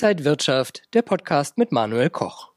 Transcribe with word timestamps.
Inside 0.00 0.24
Wirtschaft, 0.24 0.82
der 0.94 1.02
Podcast 1.02 1.58
mit 1.58 1.72
Manuel 1.72 2.08
Koch. 2.08 2.52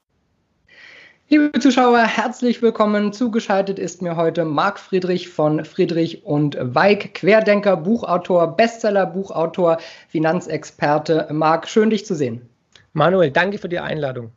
Liebe 1.28 1.60
Zuschauer, 1.60 2.04
herzlich 2.04 2.62
willkommen. 2.62 3.14
Zugeschaltet 3.14 3.80
ist 3.80 4.04
mir 4.04 4.16
heute 4.16 4.46
Marc 4.46 4.78
Friedrich 4.78 5.30
von 5.30 5.66
Friedrich 5.66 6.24
und 6.24 6.56
Weig, 6.62 7.16
Querdenker, 7.16 7.78
Buchautor, 7.78 8.56
Bestseller, 8.56 9.08
Buchautor, 9.08 9.80
Finanzexperte. 10.10 11.30
Marc, 11.32 11.68
schön 11.68 11.90
dich 11.90 12.06
zu 12.06 12.14
sehen. 12.14 12.48
Manuel, 12.94 13.32
danke 13.32 13.58
für 13.58 13.70
die 13.70 13.80
Einladung. 13.80 14.34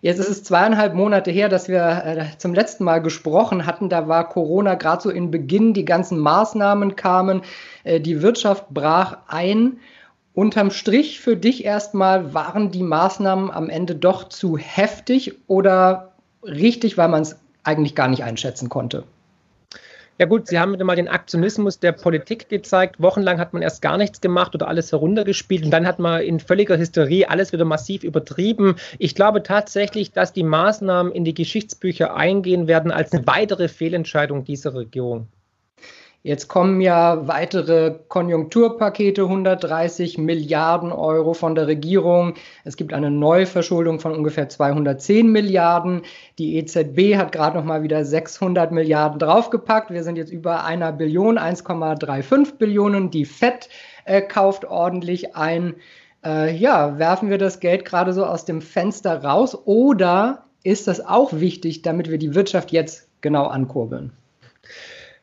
Jetzt 0.00 0.18
ist 0.18 0.30
es 0.30 0.42
zweieinhalb 0.42 0.94
Monate 0.94 1.30
her, 1.30 1.50
dass 1.50 1.68
wir 1.68 2.02
äh, 2.06 2.38
zum 2.38 2.54
letzten 2.54 2.84
Mal 2.84 3.02
gesprochen 3.02 3.66
hatten. 3.66 3.90
Da 3.90 4.08
war 4.08 4.26
Corona 4.30 4.76
gerade 4.76 5.02
so 5.02 5.10
in 5.10 5.30
Beginn, 5.30 5.74
die 5.74 5.84
ganzen 5.84 6.18
Maßnahmen 6.18 6.96
kamen, 6.96 7.42
äh, 7.84 8.00
die 8.00 8.22
Wirtschaft 8.22 8.70
brach 8.70 9.18
ein. 9.28 9.78
Unterm 10.32 10.70
Strich 10.70 11.20
für 11.20 11.36
dich 11.36 11.64
erstmal, 11.64 12.34
waren 12.34 12.70
die 12.70 12.82
Maßnahmen 12.82 13.50
am 13.50 13.68
Ende 13.68 13.96
doch 13.96 14.28
zu 14.28 14.56
heftig 14.56 15.34
oder 15.48 16.12
richtig, 16.42 16.96
weil 16.96 17.08
man 17.08 17.22
es 17.22 17.36
eigentlich 17.64 17.94
gar 17.94 18.08
nicht 18.08 18.22
einschätzen 18.22 18.68
konnte? 18.68 19.04
Ja 20.20 20.26
gut, 20.26 20.48
Sie 20.48 20.58
haben 20.58 20.74
wieder 20.74 20.84
mal 20.84 20.96
den 20.96 21.08
Aktionismus 21.08 21.78
der 21.78 21.92
Politik 21.92 22.50
gezeigt. 22.50 23.00
Wochenlang 23.00 23.40
hat 23.40 23.54
man 23.54 23.62
erst 23.62 23.80
gar 23.80 23.96
nichts 23.96 24.20
gemacht 24.20 24.54
oder 24.54 24.68
alles 24.68 24.92
heruntergespielt 24.92 25.64
und 25.64 25.70
dann 25.70 25.86
hat 25.86 25.98
man 25.98 26.20
in 26.20 26.40
völliger 26.40 26.76
Hysterie 26.76 27.24
alles 27.24 27.54
wieder 27.54 27.64
massiv 27.64 28.04
übertrieben. 28.04 28.76
Ich 28.98 29.14
glaube 29.14 29.42
tatsächlich, 29.42 30.12
dass 30.12 30.34
die 30.34 30.42
Maßnahmen 30.42 31.10
in 31.10 31.24
die 31.24 31.32
Geschichtsbücher 31.32 32.14
eingehen 32.14 32.66
werden 32.68 32.92
als 32.92 33.12
eine 33.12 33.26
weitere 33.26 33.68
Fehlentscheidung 33.68 34.44
dieser 34.44 34.74
Regierung. 34.74 35.26
Jetzt 36.22 36.48
kommen 36.48 36.82
ja 36.82 37.26
weitere 37.28 37.94
Konjunkturpakete, 38.08 39.22
130 39.22 40.18
Milliarden 40.18 40.92
Euro 40.92 41.32
von 41.32 41.54
der 41.54 41.66
Regierung. 41.66 42.34
Es 42.62 42.76
gibt 42.76 42.92
eine 42.92 43.10
Neuverschuldung 43.10 44.00
von 44.00 44.12
ungefähr 44.12 44.50
210 44.50 45.32
Milliarden. 45.32 46.02
Die 46.38 46.56
EZB 46.58 47.16
hat 47.16 47.32
gerade 47.32 47.56
noch 47.56 47.64
mal 47.64 47.82
wieder 47.82 48.04
600 48.04 48.70
Milliarden 48.70 49.18
draufgepackt. 49.18 49.90
Wir 49.90 50.04
sind 50.04 50.16
jetzt 50.16 50.30
über 50.30 50.66
einer 50.66 50.92
Billion, 50.92 51.38
1,35 51.38 52.58
Billionen. 52.58 53.10
Die 53.10 53.24
FED 53.24 53.70
äh, 54.04 54.20
kauft 54.20 54.66
ordentlich 54.66 55.34
ein. 55.36 55.76
Äh, 56.22 56.54
ja, 56.54 56.98
werfen 56.98 57.30
wir 57.30 57.38
das 57.38 57.60
Geld 57.60 57.86
gerade 57.86 58.12
so 58.12 58.26
aus 58.26 58.44
dem 58.44 58.60
Fenster 58.60 59.24
raus 59.24 59.56
oder 59.64 60.44
ist 60.64 60.86
das 60.86 61.00
auch 61.00 61.32
wichtig, 61.32 61.80
damit 61.80 62.10
wir 62.10 62.18
die 62.18 62.34
Wirtschaft 62.34 62.72
jetzt 62.72 63.08
genau 63.22 63.46
ankurbeln? 63.46 64.12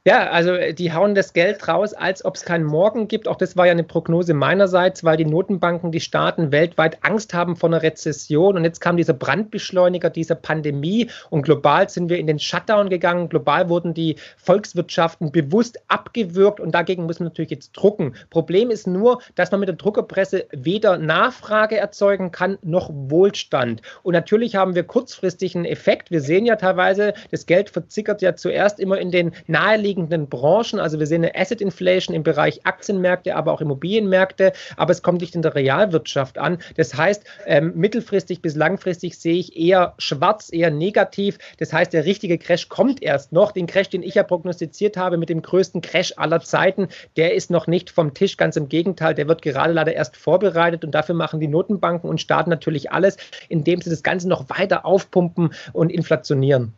Ja, 0.08 0.30
also 0.30 0.52
äh, 0.54 0.74
die 0.74 0.94
hauen 0.94 1.16
das 1.16 1.34
Geld 1.34 1.68
raus, 1.68 1.94
als 1.94 2.24
ob 2.24 2.36
es 2.36 2.46
keinen 2.46 2.64
Morgen 2.64 3.10
gibt. 3.10 3.28
Auch 3.28 3.36
das 3.36 3.58
war 3.58 3.66
ja 3.66 3.74
eine 3.74 3.84
Prognose 3.84 4.34
meinerseits, 4.34 5.04
weil 5.04 5.18
die 5.18 5.26
Notenbanken, 5.26 5.92
die 5.92 6.00
Staaten 6.00 6.54
weltweit 6.54 7.00
Angst 7.02 7.34
haben 7.34 7.58
vor 7.58 7.68
einer 7.68 7.84
Rezession. 7.84 8.56
Und 8.56 8.64
jetzt 8.64 8.80
kam 8.80 8.96
dieser 8.96 9.12
Brandbeschleuniger 9.12 10.10
dieser 10.10 10.36
Pandemie 10.36 11.10
und 11.30 11.42
global 11.42 11.90
sind 11.90 12.08
wir 12.08 12.20
in 12.20 12.28
den 12.28 12.40
Shutdown 12.40 12.88
gegangen. 12.88 13.28
Global 13.28 13.68
wurden 13.68 13.94
die 13.94 14.16
Volkswirtschaften 14.38 15.34
bewusst 15.34 15.78
abgewürgt 15.90 16.62
und 16.62 16.72
dagegen 16.74 17.04
muss 17.04 17.20
man 17.20 17.28
natürlich 17.28 17.52
jetzt 17.52 17.74
drucken. 17.74 18.16
Problem 18.30 18.72
ist 18.72 18.88
nur, 18.88 19.22
dass 19.36 19.52
man 19.52 19.60
mit 19.60 19.68
der 19.68 19.76
Druckerpresse 19.76 20.46
weder 20.54 20.98
Nachfrage 20.98 21.76
erzeugen 21.76 22.32
kann 22.32 22.58
noch 22.62 22.90
Wohlstand. 22.94 23.82
Und 24.04 24.14
natürlich 24.14 24.56
haben 24.56 24.74
wir 24.74 24.84
kurzfristig 24.84 25.54
einen 25.58 25.66
Effekt. 25.66 26.12
Wir 26.12 26.22
sehen 26.22 26.46
ja 26.46 26.56
teilweise, 26.56 27.14
das 27.30 27.46
Geld 27.46 27.70
verzickert 27.70 28.22
ja 28.22 28.38
zuerst 28.38 28.80
immer 28.80 29.00
in 29.00 29.12
den 29.12 29.34
naheliegenden 29.48 29.97
naheliegenden 29.98 30.28
Branchen. 30.28 30.80
Also 30.80 31.00
wir 31.00 31.08
sehen 31.08 31.24
eine 31.24 31.36
Asset 31.36 31.62
Inflation 31.62 32.16
im 32.16 32.24
Bereich 32.24 32.66
Aktienmärkte, 32.66 33.36
aber 33.36 33.52
auch 33.52 33.62
Immobilienmärkte, 33.62 34.54
aber 34.76 34.92
es 34.92 35.02
kommt 35.02 35.22
nicht 35.22 35.36
in 35.36 35.42
der 35.42 35.56
Realwirtschaft 35.56 36.38
an. 36.38 36.60
Das 36.76 36.96
heißt, 36.96 37.24
ähm, 37.46 37.74
mittelfristig 37.76 38.42
bis 38.42 38.56
langfristig 38.56 39.18
sehe 39.18 39.36
ich 39.36 39.58
eher 39.58 39.96
schwarz, 39.98 40.50
eher 40.52 40.72
negativ. 40.72 41.38
Das 41.58 41.74
heißt, 41.74 41.94
der 41.94 42.06
richtige 42.06 42.38
Crash 42.38 42.70
kommt 42.70 43.02
erst 43.02 43.32
noch. 43.32 43.52
Den 43.52 43.68
Crash, 43.68 43.90
den 43.90 44.04
ich 44.04 44.16
ja 44.16 44.24
prognostiziert 44.24 44.98
habe 44.98 45.18
mit 45.18 45.30
dem 45.30 45.42
größten 45.42 45.82
Crash 45.82 46.14
aller 46.18 46.42
Zeiten, 46.42 46.88
der 47.16 47.34
ist 47.34 47.50
noch 47.50 47.68
nicht 47.68 47.90
vom 47.90 48.14
Tisch. 48.14 48.38
Ganz 48.38 48.56
im 48.56 48.70
Gegenteil, 48.70 49.16
der 49.16 49.28
wird 49.28 49.42
gerade 49.42 49.74
leider 49.74 49.94
erst 49.94 50.18
vorbereitet 50.18 50.86
und 50.86 50.92
dafür 50.92 51.16
machen 51.16 51.40
die 51.40 51.48
Notenbanken 51.48 52.10
und 52.10 52.22
Staaten 52.22 52.50
natürlich 52.50 52.92
alles, 52.92 53.18
indem 53.50 53.82
sie 53.82 53.90
das 53.90 54.04
Ganze 54.04 54.28
noch 54.28 54.50
weiter 54.50 54.86
aufpumpen 54.86 55.54
und 55.74 55.92
inflationieren. 55.92 56.74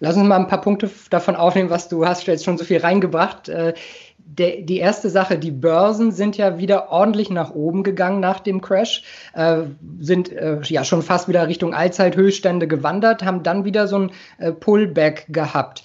Lass 0.00 0.16
uns 0.16 0.26
mal 0.26 0.36
ein 0.36 0.46
paar 0.46 0.60
Punkte 0.60 0.90
davon 1.10 1.36
aufnehmen, 1.36 1.70
was 1.70 1.88
du 1.88 2.06
hast 2.06 2.26
jetzt 2.26 2.44
schon 2.44 2.58
so 2.58 2.64
viel 2.64 2.78
reingebracht. 2.78 3.48
Äh, 3.48 3.74
die 4.30 4.76
erste 4.76 5.08
Sache, 5.08 5.38
die 5.38 5.50
Börsen 5.50 6.12
sind 6.12 6.36
ja 6.36 6.58
wieder 6.58 6.92
ordentlich 6.92 7.30
nach 7.30 7.54
oben 7.54 7.82
gegangen 7.82 8.20
nach 8.20 8.40
dem 8.40 8.60
Crash, 8.60 9.02
äh, 9.32 9.62
sind 9.98 10.30
äh, 10.30 10.60
ja 10.64 10.84
schon 10.84 11.02
fast 11.02 11.28
wieder 11.28 11.48
Richtung 11.48 11.74
Allzeithöchststände 11.74 12.68
gewandert, 12.68 13.24
haben 13.24 13.42
dann 13.42 13.64
wieder 13.64 13.88
so 13.88 13.98
ein 13.98 14.10
Pullback 14.60 15.26
gehabt. 15.30 15.82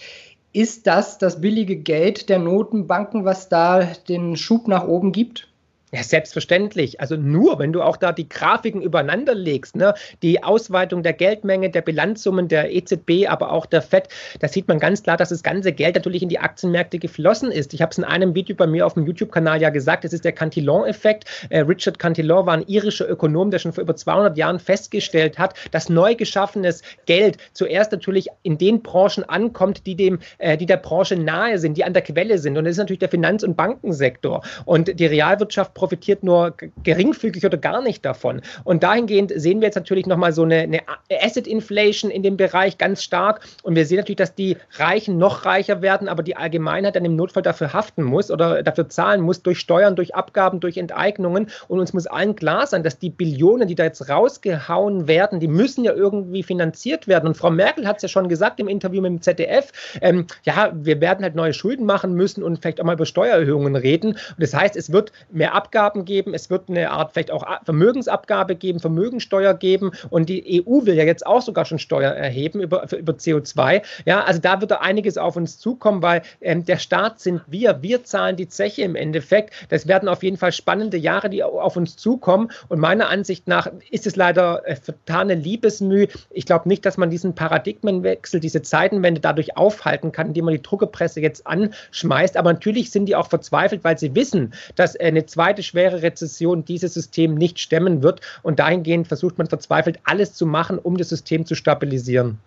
Ist 0.51 0.85
das 0.85 1.17
das 1.17 1.41
billige 1.41 1.77
Geld 1.77 2.29
der 2.29 2.37
Notenbanken, 2.37 3.25
was 3.25 3.49
da 3.49 3.83
den 4.07 4.35
Schub 4.35 4.67
nach 4.67 4.87
oben 4.87 5.11
gibt? 5.11 5.47
Ja, 5.93 6.01
selbstverständlich. 6.01 6.99
Also 7.01 7.17
nur, 7.17 7.59
wenn 7.59 7.71
du 7.71 7.83
auch 7.83 7.97
da 7.97 8.11
die 8.11 8.27
Grafiken 8.27 8.81
übereinander 8.81 9.35
legst, 9.35 9.75
ne, 9.75 9.93
die 10.23 10.43
Ausweitung 10.43 11.03
der 11.03 11.13
Geldmenge, 11.13 11.69
der 11.69 11.83
Bilanzsummen 11.83 12.47
der 12.47 12.73
EZB, 12.73 13.27
aber 13.27 13.51
auch 13.51 13.67
der 13.67 13.83
FED, 13.83 14.09
da 14.39 14.47
sieht 14.47 14.67
man 14.67 14.79
ganz 14.79 15.03
klar, 15.03 15.17
dass 15.17 15.29
das 15.29 15.43
ganze 15.43 15.71
Geld 15.71 15.93
natürlich 15.93 16.23
in 16.23 16.29
die 16.29 16.39
Aktienmärkte 16.39 16.97
geflossen 16.97 17.51
ist. 17.51 17.75
Ich 17.75 17.83
habe 17.83 17.91
es 17.91 17.99
in 17.99 18.05
einem 18.05 18.33
Video 18.33 18.55
bei 18.55 18.65
mir 18.65 18.87
auf 18.87 18.95
dem 18.95 19.05
YouTube-Kanal 19.05 19.61
ja 19.61 19.69
gesagt, 19.69 20.03
es 20.03 20.13
ist 20.13 20.25
der 20.25 20.31
Cantillon-Effekt. 20.31 21.25
Äh, 21.51 21.59
Richard 21.59 21.99
Cantillon 21.99 22.47
war 22.47 22.55
ein 22.55 22.65
irischer 22.65 23.07
Ökonom, 23.07 23.51
der 23.51 23.59
schon 23.59 23.71
vor 23.71 23.83
über 23.83 23.95
200 23.95 24.35
Jahren 24.35 24.57
festgestellt 24.57 25.37
hat, 25.37 25.53
dass 25.69 25.89
neu 25.89 26.15
geschaffenes 26.15 26.81
Geld 27.05 27.37
zuerst 27.53 27.91
natürlich 27.91 28.29
in 28.41 28.57
den 28.57 28.81
Branchen 28.81 29.25
ankommt, 29.25 29.85
die, 29.85 29.95
dem, 29.95 30.17
äh, 30.39 30.57
die 30.57 30.65
der 30.65 30.77
Branche 30.77 31.17
nahe 31.17 31.59
sind, 31.59 31.77
die 31.77 31.83
an 31.83 31.93
der 31.93 32.01
Quelle 32.01 32.39
sind. 32.39 32.57
Und 32.57 32.63
das 32.63 32.71
ist 32.71 32.77
natürlich 32.79 33.01
der 33.01 33.09
Finanz- 33.09 33.43
und 33.43 33.55
Bankensektor. 33.55 34.41
Und 34.65 34.99
die 34.99 35.05
Realwirtschaft 35.05 35.75
profitiert 35.83 36.23
nur 36.23 36.53
geringfügig 36.83 37.45
oder 37.45 37.57
gar 37.57 37.81
nicht 37.81 38.05
davon. 38.05 38.41
Und 38.63 38.83
dahingehend 38.83 39.33
sehen 39.35 39.59
wir 39.59 39.67
jetzt 39.67 39.75
natürlich 39.75 40.05
nochmal 40.05 40.31
so 40.31 40.43
eine, 40.43 40.59
eine 40.59 40.79
Asset 41.11 41.45
Inflation 41.45 42.09
in 42.09 42.23
dem 42.23 42.37
Bereich 42.37 42.77
ganz 42.77 43.03
stark. 43.03 43.41
Und 43.63 43.75
wir 43.75 43.85
sehen 43.85 43.97
natürlich, 43.97 44.15
dass 44.15 44.33
die 44.33 44.55
Reichen 44.77 45.17
noch 45.17 45.43
reicher 45.43 45.81
werden, 45.81 46.07
aber 46.07 46.23
die 46.23 46.37
Allgemeinheit 46.37 46.95
dann 46.95 47.03
im 47.03 47.17
Notfall 47.17 47.43
dafür 47.43 47.73
haften 47.73 48.03
muss 48.03 48.31
oder 48.31 48.63
dafür 48.63 48.87
zahlen 48.87 49.19
muss 49.19 49.43
durch 49.43 49.59
Steuern, 49.59 49.97
durch 49.97 50.15
Abgaben, 50.15 50.61
durch 50.61 50.77
Enteignungen. 50.77 51.47
Und 51.67 51.81
uns 51.81 51.91
muss 51.91 52.07
allen 52.07 52.37
klar 52.37 52.65
sein, 52.65 52.83
dass 52.83 52.97
die 52.97 53.09
Billionen, 53.09 53.67
die 53.67 53.75
da 53.75 53.83
jetzt 53.83 54.07
rausgehauen 54.07 55.09
werden, 55.09 55.41
die 55.41 55.49
müssen 55.49 55.83
ja 55.83 55.91
irgendwie 55.91 56.43
finanziert 56.43 57.09
werden. 57.09 57.27
Und 57.27 57.35
Frau 57.35 57.51
Merkel 57.51 57.85
hat 57.85 57.97
es 57.97 58.03
ja 58.03 58.07
schon 58.07 58.29
gesagt 58.29 58.61
im 58.61 58.69
Interview 58.69 59.01
mit 59.01 59.11
dem 59.11 59.21
ZDF, 59.21 59.99
ähm, 59.99 60.27
ja, 60.43 60.71
wir 60.73 61.01
werden 61.01 61.23
halt 61.23 61.35
neue 61.35 61.51
Schulden 61.51 61.85
machen 61.85 62.13
müssen 62.13 62.41
und 62.41 62.61
vielleicht 62.61 62.79
auch 62.79 62.85
mal 62.85 62.93
über 62.93 63.05
Steuererhöhungen 63.05 63.75
reden. 63.75 64.11
Und 64.11 64.39
das 64.39 64.53
heißt, 64.53 64.77
es 64.77 64.93
wird 64.93 65.11
mehr 65.29 65.53
Abgaben 65.53 65.72
Abgaben 65.73 66.05
geben, 66.05 66.35
es 66.35 66.51
wird 66.51 66.69
eine 66.69 66.91
Art 66.91 67.13
vielleicht 67.13 67.31
auch 67.31 67.43
Vermögensabgabe 67.65 68.55
geben, 68.55 68.79
Vermögensteuer 68.79 69.55
geben 69.55 69.91
und 70.11 70.29
die 70.29 70.63
EU 70.63 70.85
will 70.85 70.93
ja 70.93 71.03
jetzt 71.03 71.25
auch 71.25 71.41
sogar 71.41 71.65
schon 71.65 71.79
Steuer 71.79 72.11
erheben 72.11 72.61
über, 72.61 72.85
über 72.93 73.13
CO2. 73.13 73.81
Ja, 74.05 74.23
also 74.23 74.39
da 74.39 74.61
wird 74.61 74.69
da 74.69 74.75
einiges 74.77 75.17
auf 75.17 75.35
uns 75.35 75.57
zukommen, 75.57 76.03
weil 76.03 76.21
ähm, 76.41 76.63
der 76.63 76.77
Staat 76.77 77.19
sind 77.19 77.41
wir, 77.47 77.81
wir 77.81 78.03
zahlen 78.03 78.35
die 78.35 78.47
Zeche 78.47 78.83
im 78.83 78.95
Endeffekt. 78.95 79.51
Das 79.69 79.87
werden 79.87 80.09
auf 80.09 80.21
jeden 80.21 80.37
Fall 80.37 80.51
spannende 80.51 80.97
Jahre, 80.97 81.31
die 81.31 81.43
auf 81.43 81.75
uns 81.75 81.97
zukommen 81.97 82.51
und 82.69 82.77
meiner 82.77 83.09
Ansicht 83.09 83.47
nach 83.47 83.71
ist 83.89 84.05
es 84.05 84.15
leider 84.15 84.67
äh, 84.67 84.75
vertane 84.75 85.33
Liebesmüh. 85.33 86.05
Ich 86.29 86.45
glaube 86.45 86.69
nicht, 86.69 86.85
dass 86.85 86.97
man 86.97 87.09
diesen 87.09 87.33
Paradigmenwechsel, 87.33 88.39
diese 88.39 88.61
Zeitenwende 88.61 89.21
dadurch 89.21 89.57
aufhalten 89.57 90.11
kann, 90.11 90.27
indem 90.27 90.45
man 90.45 90.53
die 90.53 90.61
Druckerpresse 90.61 91.19
jetzt 91.19 91.47
anschmeißt. 91.47 92.37
Aber 92.37 92.53
natürlich 92.53 92.91
sind 92.91 93.07
die 93.07 93.15
auch 93.15 93.27
verzweifelt, 93.27 93.83
weil 93.83 93.97
sie 93.97 94.13
wissen, 94.13 94.53
dass 94.75 94.93
äh, 94.93 95.05
eine 95.05 95.25
zweite 95.25 95.62
schwere 95.63 96.01
Rezession 96.01 96.65
dieses 96.65 96.93
System 96.93 97.35
nicht 97.35 97.59
stemmen 97.59 98.03
wird. 98.03 98.21
Und 98.41 98.59
dahingehend 98.59 99.07
versucht 99.07 99.37
man 99.37 99.47
verzweifelt 99.47 99.99
alles 100.03 100.33
zu 100.33 100.45
machen, 100.45 100.77
um 100.77 100.97
das 100.97 101.09
System 101.09 101.45
zu 101.45 101.55
stabilisieren. 101.55 102.37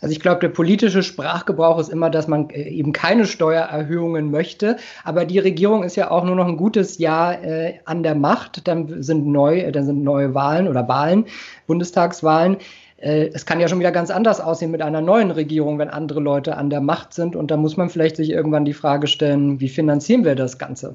Also 0.00 0.12
ich 0.12 0.20
glaube, 0.20 0.40
der 0.40 0.48
politische 0.48 1.02
Sprachgebrauch 1.02 1.78
ist 1.78 1.88
immer, 1.88 2.10
dass 2.10 2.28
man 2.28 2.50
äh, 2.50 2.68
eben 2.68 2.92
keine 2.92 3.26
Steuererhöhungen 3.26 4.30
möchte. 4.30 4.76
Aber 5.04 5.24
die 5.24 5.38
Regierung 5.38 5.82
ist 5.82 5.96
ja 5.96 6.10
auch 6.10 6.24
nur 6.24 6.36
noch 6.36 6.46
ein 6.46 6.56
gutes 6.56 6.98
Jahr 6.98 7.42
äh, 7.42 7.74
an 7.84 8.02
der 8.02 8.14
Macht. 8.14 8.68
Dann 8.68 9.02
sind 9.02 9.26
neu, 9.26 9.58
äh, 9.58 9.72
dann 9.72 9.86
sind 9.86 10.04
neue 10.04 10.34
Wahlen 10.34 10.68
oder 10.68 10.86
Wahlen, 10.88 11.26
Bundestagswahlen. 11.66 12.58
Äh, 12.98 13.30
es 13.32 13.46
kann 13.46 13.60
ja 13.60 13.68
schon 13.68 13.80
wieder 13.80 13.92
ganz 13.92 14.10
anders 14.10 14.40
aussehen 14.40 14.70
mit 14.70 14.82
einer 14.82 15.00
neuen 15.00 15.30
Regierung, 15.30 15.78
wenn 15.78 15.90
andere 15.90 16.20
Leute 16.20 16.56
an 16.56 16.70
der 16.70 16.80
Macht 16.80 17.12
sind. 17.14 17.34
Und 17.34 17.50
da 17.50 17.56
muss 17.56 17.76
man 17.76 17.90
vielleicht 17.90 18.16
sich 18.16 18.30
irgendwann 18.30 18.64
die 18.64 18.74
Frage 18.74 19.08
stellen, 19.08 19.60
wie 19.60 19.68
finanzieren 19.68 20.24
wir 20.24 20.34
das 20.36 20.58
Ganze? 20.58 20.94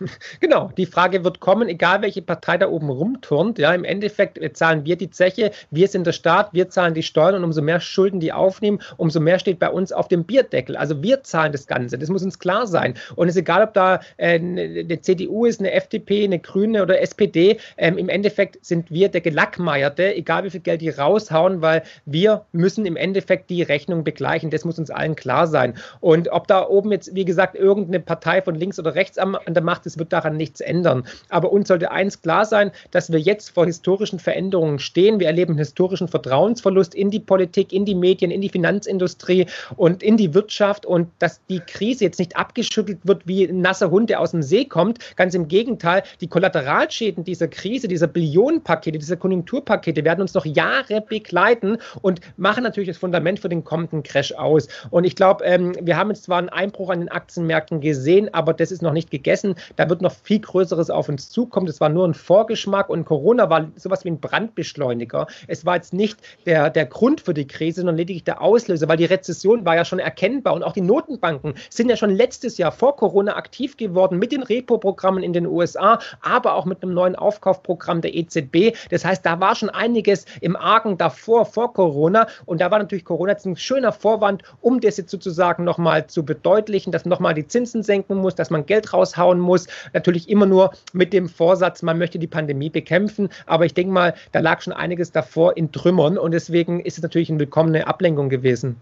Genau, 0.40 0.70
die 0.76 0.86
Frage 0.86 1.24
wird 1.24 1.40
kommen, 1.40 1.68
egal 1.68 2.02
welche 2.02 2.22
Partei 2.22 2.58
da 2.58 2.68
oben 2.68 2.90
rumturnt. 2.90 3.58
Ja, 3.58 3.74
im 3.74 3.84
Endeffekt 3.84 4.38
zahlen 4.56 4.84
wir 4.84 4.96
die 4.96 5.10
Zeche, 5.10 5.52
wir 5.70 5.88
sind 5.88 6.06
der 6.06 6.12
Staat, 6.12 6.52
wir 6.52 6.68
zahlen 6.68 6.94
die 6.94 7.02
Steuern 7.02 7.36
und 7.36 7.44
umso 7.44 7.62
mehr 7.62 7.80
Schulden 7.80 8.20
die 8.20 8.32
aufnehmen, 8.32 8.80
umso 8.96 9.20
mehr 9.20 9.38
steht 9.38 9.58
bei 9.58 9.68
uns 9.68 9.92
auf 9.92 10.08
dem 10.08 10.24
Bierdeckel. 10.24 10.76
Also 10.76 11.02
wir 11.02 11.22
zahlen 11.22 11.52
das 11.52 11.66
Ganze, 11.66 11.98
das 11.98 12.08
muss 12.08 12.22
uns 12.22 12.38
klar 12.38 12.66
sein. 12.66 12.94
Und 13.16 13.28
es 13.28 13.34
ist 13.34 13.40
egal, 13.40 13.62
ob 13.62 13.74
da 13.74 14.00
äh, 14.16 14.38
eine 14.38 15.00
CDU 15.00 15.46
ist, 15.46 15.60
eine 15.60 15.72
FDP, 15.72 16.24
eine 16.24 16.38
Grüne 16.38 16.82
oder 16.82 17.00
SPD, 17.00 17.58
ähm, 17.76 17.98
im 17.98 18.08
Endeffekt 18.08 18.64
sind 18.64 18.90
wir 18.90 19.08
der 19.08 19.20
Gelackmeierte, 19.20 20.14
egal 20.14 20.44
wie 20.44 20.50
viel 20.50 20.60
Geld 20.60 20.80
die 20.80 20.90
raushauen, 20.90 21.62
weil 21.62 21.82
wir 22.04 22.44
müssen 22.52 22.86
im 22.86 22.96
Endeffekt 22.96 23.50
die 23.50 23.62
Rechnung 23.62 24.04
begleichen. 24.04 24.50
Das 24.50 24.64
muss 24.64 24.78
uns 24.78 24.90
allen 24.90 25.16
klar 25.16 25.46
sein. 25.46 25.74
Und 26.00 26.28
ob 26.28 26.48
da 26.48 26.66
oben 26.66 26.92
jetzt, 26.92 27.14
wie 27.14 27.24
gesagt, 27.24 27.54
irgendeine 27.54 28.00
Partei 28.00 28.42
von 28.42 28.54
links 28.54 28.78
oder 28.78 28.94
rechts 28.94 29.18
an 29.18 29.36
der 29.46 29.62
Macht 29.62 29.83
gemacht, 29.84 29.86
es 29.86 29.98
wird 29.98 30.12
daran 30.12 30.36
nichts 30.36 30.60
ändern. 30.60 31.04
Aber 31.28 31.52
uns 31.52 31.68
sollte 31.68 31.90
eins 31.90 32.20
klar 32.20 32.44
sein, 32.44 32.70
dass 32.90 33.12
wir 33.12 33.20
jetzt 33.20 33.50
vor 33.50 33.66
historischen 33.66 34.18
Veränderungen 34.18 34.78
stehen. 34.78 35.20
Wir 35.20 35.28
erleben 35.28 35.56
historischen 35.56 36.08
Vertrauensverlust 36.08 36.94
in 36.94 37.10
die 37.10 37.20
Politik, 37.20 37.72
in 37.72 37.84
die 37.84 37.94
Medien, 37.94 38.30
in 38.30 38.40
die 38.40 38.48
Finanzindustrie 38.48 39.46
und 39.76 40.02
in 40.02 40.16
die 40.16 40.34
Wirtschaft 40.34 40.86
und 40.86 41.08
dass 41.18 41.40
die 41.48 41.60
Krise 41.60 42.04
jetzt 42.04 42.18
nicht 42.18 42.36
abgeschüttelt 42.36 42.98
wird 43.04 43.26
wie 43.26 43.44
ein 43.44 43.60
nasser 43.60 43.90
Hund, 43.90 44.10
der 44.10 44.20
aus 44.20 44.32
dem 44.32 44.42
See 44.42 44.64
kommt. 44.64 44.98
Ganz 45.16 45.34
im 45.34 45.48
Gegenteil, 45.48 46.02
die 46.20 46.28
Kollateralschäden 46.28 47.24
dieser 47.24 47.48
Krise, 47.48 47.88
dieser 47.88 48.06
Billionenpakete, 48.06 48.98
dieser 48.98 49.16
Konjunkturpakete 49.16 50.04
werden 50.04 50.22
uns 50.22 50.34
noch 50.34 50.46
Jahre 50.46 51.00
begleiten 51.00 51.78
und 52.02 52.20
machen 52.36 52.62
natürlich 52.62 52.88
das 52.88 52.98
Fundament 52.98 53.40
für 53.40 53.48
den 53.48 53.64
kommenden 53.64 54.02
Crash 54.02 54.32
aus. 54.32 54.68
Und 54.90 55.04
ich 55.04 55.16
glaube, 55.16 55.44
ähm, 55.44 55.74
wir 55.80 55.96
haben 55.96 56.10
jetzt 56.10 56.24
zwar 56.24 56.38
einen 56.38 56.48
Einbruch 56.48 56.90
an 56.90 57.00
den 57.00 57.08
Aktienmärkten 57.08 57.80
gesehen, 57.80 58.32
aber 58.32 58.52
das 58.52 58.70
ist 58.70 58.82
noch 58.82 58.92
nicht 58.92 59.10
gegessen. 59.10 59.54
Da 59.76 59.88
wird 59.88 60.02
noch 60.02 60.12
viel 60.12 60.40
Größeres 60.40 60.90
auf 60.90 61.08
uns 61.08 61.30
zukommen. 61.30 61.66
Das 61.66 61.80
war 61.80 61.88
nur 61.88 62.06
ein 62.06 62.14
Vorgeschmack 62.14 62.88
und 62.88 63.04
Corona 63.04 63.50
war 63.50 63.70
sowas 63.76 64.04
wie 64.04 64.10
ein 64.10 64.20
Brandbeschleuniger. 64.20 65.26
Es 65.48 65.64
war 65.66 65.76
jetzt 65.76 65.92
nicht 65.92 66.18
der, 66.46 66.70
der 66.70 66.86
Grund 66.86 67.20
für 67.20 67.34
die 67.34 67.46
Krise, 67.46 67.80
sondern 67.80 67.96
lediglich 67.96 68.24
der 68.24 68.40
Auslöser, 68.40 68.88
weil 68.88 68.96
die 68.96 69.04
Rezession 69.04 69.64
war 69.64 69.76
ja 69.76 69.84
schon 69.84 69.98
erkennbar 69.98 70.54
und 70.54 70.62
auch 70.62 70.72
die 70.72 70.80
Notenbanken 70.80 71.54
sind 71.70 71.88
ja 71.88 71.96
schon 71.96 72.10
letztes 72.10 72.58
Jahr 72.58 72.72
vor 72.72 72.96
Corona 72.96 73.36
aktiv 73.36 73.76
geworden 73.76 74.18
mit 74.18 74.32
den 74.32 74.42
Repo-Programmen 74.42 75.22
in 75.22 75.32
den 75.32 75.46
USA, 75.46 75.98
aber 76.20 76.54
auch 76.54 76.64
mit 76.64 76.82
einem 76.82 76.94
neuen 76.94 77.16
Aufkaufprogramm 77.16 78.00
der 78.00 78.14
EZB. 78.14 78.76
Das 78.90 79.04
heißt, 79.04 79.24
da 79.24 79.40
war 79.40 79.54
schon 79.54 79.70
einiges 79.70 80.24
im 80.40 80.56
Argen 80.56 80.98
davor, 80.98 81.46
vor 81.46 81.72
Corona. 81.72 82.26
Und 82.46 82.60
da 82.60 82.70
war 82.70 82.78
natürlich 82.78 83.04
Corona 83.04 83.32
jetzt 83.32 83.46
ein 83.46 83.56
schöner 83.56 83.92
Vorwand, 83.92 84.42
um 84.60 84.80
das 84.80 84.96
jetzt 84.96 85.10
sozusagen 85.10 85.64
nochmal 85.64 86.06
zu 86.06 86.24
bedeutlichen, 86.24 86.92
dass 86.92 87.04
man 87.04 87.10
nochmal 87.10 87.34
die 87.34 87.46
Zinsen 87.46 87.82
senken 87.82 88.16
muss, 88.16 88.34
dass 88.34 88.50
man 88.50 88.66
Geld 88.66 88.92
raushauen 88.92 89.38
muss 89.38 89.63
muss. 89.64 89.92
Natürlich 89.92 90.28
immer 90.28 90.46
nur 90.46 90.72
mit 90.92 91.12
dem 91.12 91.28
Vorsatz, 91.28 91.82
man 91.82 91.98
möchte 91.98 92.18
die 92.18 92.26
Pandemie 92.26 92.70
bekämpfen. 92.70 93.28
Aber 93.46 93.64
ich 93.64 93.74
denke 93.74 93.92
mal, 93.92 94.14
da 94.32 94.40
lag 94.40 94.60
schon 94.60 94.72
einiges 94.72 95.12
davor 95.12 95.56
in 95.56 95.72
Trümmern 95.72 96.18
und 96.18 96.32
deswegen 96.32 96.80
ist 96.80 96.98
es 96.98 97.02
natürlich 97.02 97.30
eine 97.30 97.40
willkommene 97.40 97.86
Ablenkung 97.86 98.28
gewesen. 98.28 98.76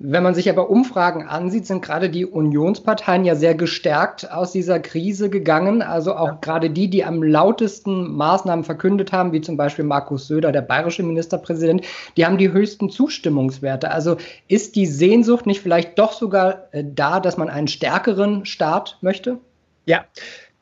Wenn 0.00 0.22
man 0.22 0.32
sich 0.32 0.48
aber 0.48 0.70
Umfragen 0.70 1.26
ansieht, 1.26 1.66
sind 1.66 1.84
gerade 1.84 2.08
die 2.08 2.24
Unionsparteien 2.24 3.24
ja 3.24 3.34
sehr 3.34 3.56
gestärkt 3.56 4.30
aus 4.30 4.52
dieser 4.52 4.78
Krise 4.78 5.28
gegangen. 5.28 5.82
Also 5.82 6.14
auch 6.14 6.28
ja. 6.28 6.38
gerade 6.40 6.70
die, 6.70 6.88
die 6.88 7.04
am 7.04 7.20
lautesten 7.20 8.14
Maßnahmen 8.14 8.64
verkündet 8.64 9.10
haben, 9.10 9.32
wie 9.32 9.40
zum 9.40 9.56
Beispiel 9.56 9.84
Markus 9.84 10.28
Söder, 10.28 10.52
der 10.52 10.62
bayerische 10.62 11.02
Ministerpräsident, 11.02 11.84
die 12.16 12.24
haben 12.24 12.38
die 12.38 12.52
höchsten 12.52 12.90
Zustimmungswerte. 12.90 13.90
Also 13.90 14.18
ist 14.46 14.76
die 14.76 14.86
Sehnsucht 14.86 15.46
nicht 15.46 15.60
vielleicht 15.60 15.98
doch 15.98 16.12
sogar 16.12 16.68
äh, 16.70 16.84
da, 16.86 17.18
dass 17.18 17.36
man 17.36 17.50
einen 17.50 17.66
stärkeren 17.66 18.46
Staat 18.46 18.98
möchte? 19.00 19.38
Ja, 19.88 20.06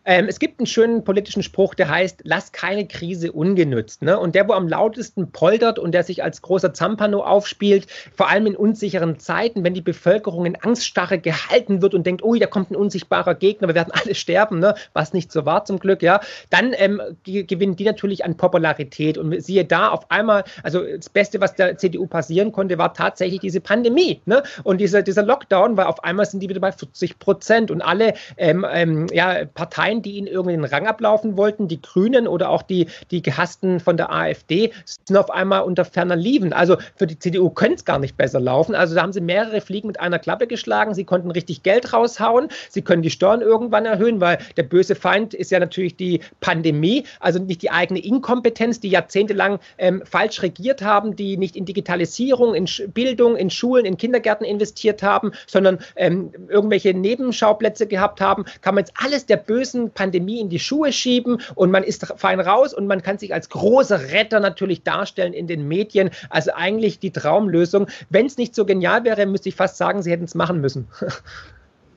ähm, 0.06 0.26
es 0.28 0.38
gibt 0.38 0.60
einen 0.60 0.66
schönen 0.66 1.02
politischen 1.04 1.42
Spruch, 1.42 1.74
der 1.74 1.88
heißt, 1.88 2.20
lass 2.22 2.52
keine 2.52 2.86
Krise 2.86 3.32
ungenützt. 3.32 4.02
Ne? 4.02 4.18
Und 4.18 4.36
der, 4.36 4.48
wo 4.48 4.52
am 4.52 4.68
lautesten 4.68 5.32
poltert 5.32 5.80
und 5.80 5.92
der 5.92 6.04
sich 6.04 6.22
als 6.22 6.42
großer 6.42 6.72
Zampano 6.72 7.22
aufspielt, 7.22 7.88
vor 8.16 8.28
allem 8.30 8.46
in 8.46 8.56
unsicheren 8.56 9.18
Zeiten, 9.18 9.64
wenn 9.64 9.74
die 9.74 9.80
Bevölkerung 9.80 10.46
in 10.46 10.56
Angststarre 10.62 11.18
gehalten 11.18 11.82
wird 11.82 11.94
und 11.94 12.06
denkt, 12.06 12.22
oh, 12.22 12.36
da 12.36 12.46
kommt 12.46 12.70
ein 12.70 12.76
unsichtbarer 12.76 13.34
Gegner, 13.34 13.68
wir 13.68 13.74
werden 13.74 13.92
alle 13.92 14.14
sterben, 14.14 14.60
ne? 14.60 14.76
was 14.92 15.12
nicht 15.12 15.32
so 15.32 15.44
war 15.44 15.64
zum 15.64 15.80
Glück, 15.80 16.02
ja, 16.02 16.20
dann 16.50 16.72
ähm, 16.76 17.02
gewinnen 17.24 17.74
die 17.74 17.84
natürlich 17.84 18.24
an 18.24 18.36
Popularität. 18.36 19.18
Und 19.18 19.42
siehe 19.42 19.64
da, 19.64 19.88
auf 19.88 20.08
einmal, 20.10 20.44
also 20.62 20.84
das 20.84 21.08
Beste, 21.08 21.40
was 21.40 21.56
der 21.56 21.78
CDU 21.78 22.06
passieren 22.06 22.52
konnte, 22.52 22.78
war 22.78 22.94
tatsächlich 22.94 23.40
diese 23.40 23.60
Pandemie. 23.60 24.20
Ne? 24.24 24.44
Und 24.62 24.80
dieser, 24.80 25.02
dieser 25.02 25.24
Lockdown, 25.24 25.76
weil 25.76 25.86
auf 25.86 26.04
einmal 26.04 26.26
sind 26.26 26.40
die 26.40 26.48
wieder 26.48 26.60
bei 26.60 26.70
40 26.70 27.18
Prozent 27.18 27.70
und 27.72 27.82
alle 27.82 28.14
ähm, 28.36 28.64
ähm 28.70 29.06
ja, 29.12 29.44
Parteien, 29.46 29.95
Parteien, 29.96 30.02
die 30.02 30.16
ihnen 30.16 30.26
irgendwie 30.26 30.56
den 30.56 30.64
Rang 30.64 30.86
ablaufen 30.86 31.36
wollten, 31.36 31.68
die 31.68 31.80
Grünen 31.80 32.26
oder 32.26 32.50
auch 32.50 32.62
die, 32.62 32.86
die 33.10 33.22
Gehassten 33.22 33.80
von 33.80 33.96
der 33.96 34.12
AfD, 34.12 34.72
sind 34.84 35.16
auf 35.16 35.30
einmal 35.30 35.62
unter 35.62 35.84
ferner 35.84 36.16
Liefen. 36.16 36.52
Also 36.52 36.76
für 36.96 37.06
die 37.06 37.18
CDU 37.18 37.50
könnte 37.50 37.76
es 37.76 37.84
gar 37.84 37.98
nicht 37.98 38.16
besser 38.16 38.40
laufen. 38.40 38.74
Also 38.74 38.94
da 38.94 39.02
haben 39.02 39.12
sie 39.12 39.20
mehrere 39.20 39.60
Fliegen 39.60 39.88
mit 39.88 40.00
einer 40.00 40.18
Klappe 40.18 40.46
geschlagen. 40.46 40.94
Sie 40.94 41.04
konnten 41.04 41.30
richtig 41.30 41.62
Geld 41.62 41.92
raushauen. 41.92 42.48
Sie 42.68 42.82
können 42.82 43.02
die 43.02 43.10
Steuern 43.10 43.40
irgendwann 43.40 43.86
erhöhen, 43.86 44.20
weil 44.20 44.38
der 44.56 44.64
böse 44.64 44.94
Feind 44.94 45.34
ist 45.34 45.50
ja 45.50 45.58
natürlich 45.58 45.96
die 45.96 46.20
Pandemie, 46.40 47.04
also 47.20 47.38
nicht 47.38 47.62
die 47.62 47.70
eigene 47.70 48.00
Inkompetenz, 48.00 48.80
die 48.80 48.88
jahrzehntelang 48.88 49.58
ähm, 49.78 50.02
falsch 50.04 50.42
regiert 50.42 50.82
haben, 50.82 51.16
die 51.16 51.36
nicht 51.36 51.56
in 51.56 51.64
Digitalisierung, 51.64 52.54
in 52.54 52.68
Bildung, 52.92 53.36
in 53.36 53.50
Schulen, 53.50 53.84
in 53.84 53.96
Kindergärten 53.96 54.46
investiert 54.46 55.02
haben, 55.02 55.32
sondern 55.46 55.78
ähm, 55.96 56.32
irgendwelche 56.48 56.94
Nebenschauplätze 56.94 57.86
gehabt 57.86 58.20
haben, 58.20 58.44
kann 58.60 58.74
man 58.74 58.84
jetzt 58.84 58.94
alles 59.02 59.26
der 59.26 59.36
bösen 59.36 59.85
Pandemie 59.90 60.40
in 60.40 60.48
die 60.48 60.58
Schuhe 60.58 60.92
schieben 60.92 61.40
und 61.54 61.70
man 61.70 61.82
ist 61.82 62.06
fein 62.16 62.40
raus 62.40 62.74
und 62.74 62.86
man 62.86 63.02
kann 63.02 63.18
sich 63.18 63.32
als 63.34 63.48
großer 63.48 64.12
Retter 64.12 64.40
natürlich 64.40 64.82
darstellen 64.82 65.32
in 65.32 65.46
den 65.46 65.66
Medien. 65.66 66.10
Also 66.30 66.52
eigentlich 66.54 66.98
die 66.98 67.10
Traumlösung. 67.10 67.86
Wenn 68.10 68.26
es 68.26 68.36
nicht 68.36 68.54
so 68.54 68.64
genial 68.64 69.04
wäre, 69.04 69.26
müsste 69.26 69.48
ich 69.48 69.56
fast 69.56 69.76
sagen, 69.76 70.02
sie 70.02 70.10
hätten 70.10 70.24
es 70.24 70.34
machen 70.34 70.60
müssen. 70.60 70.88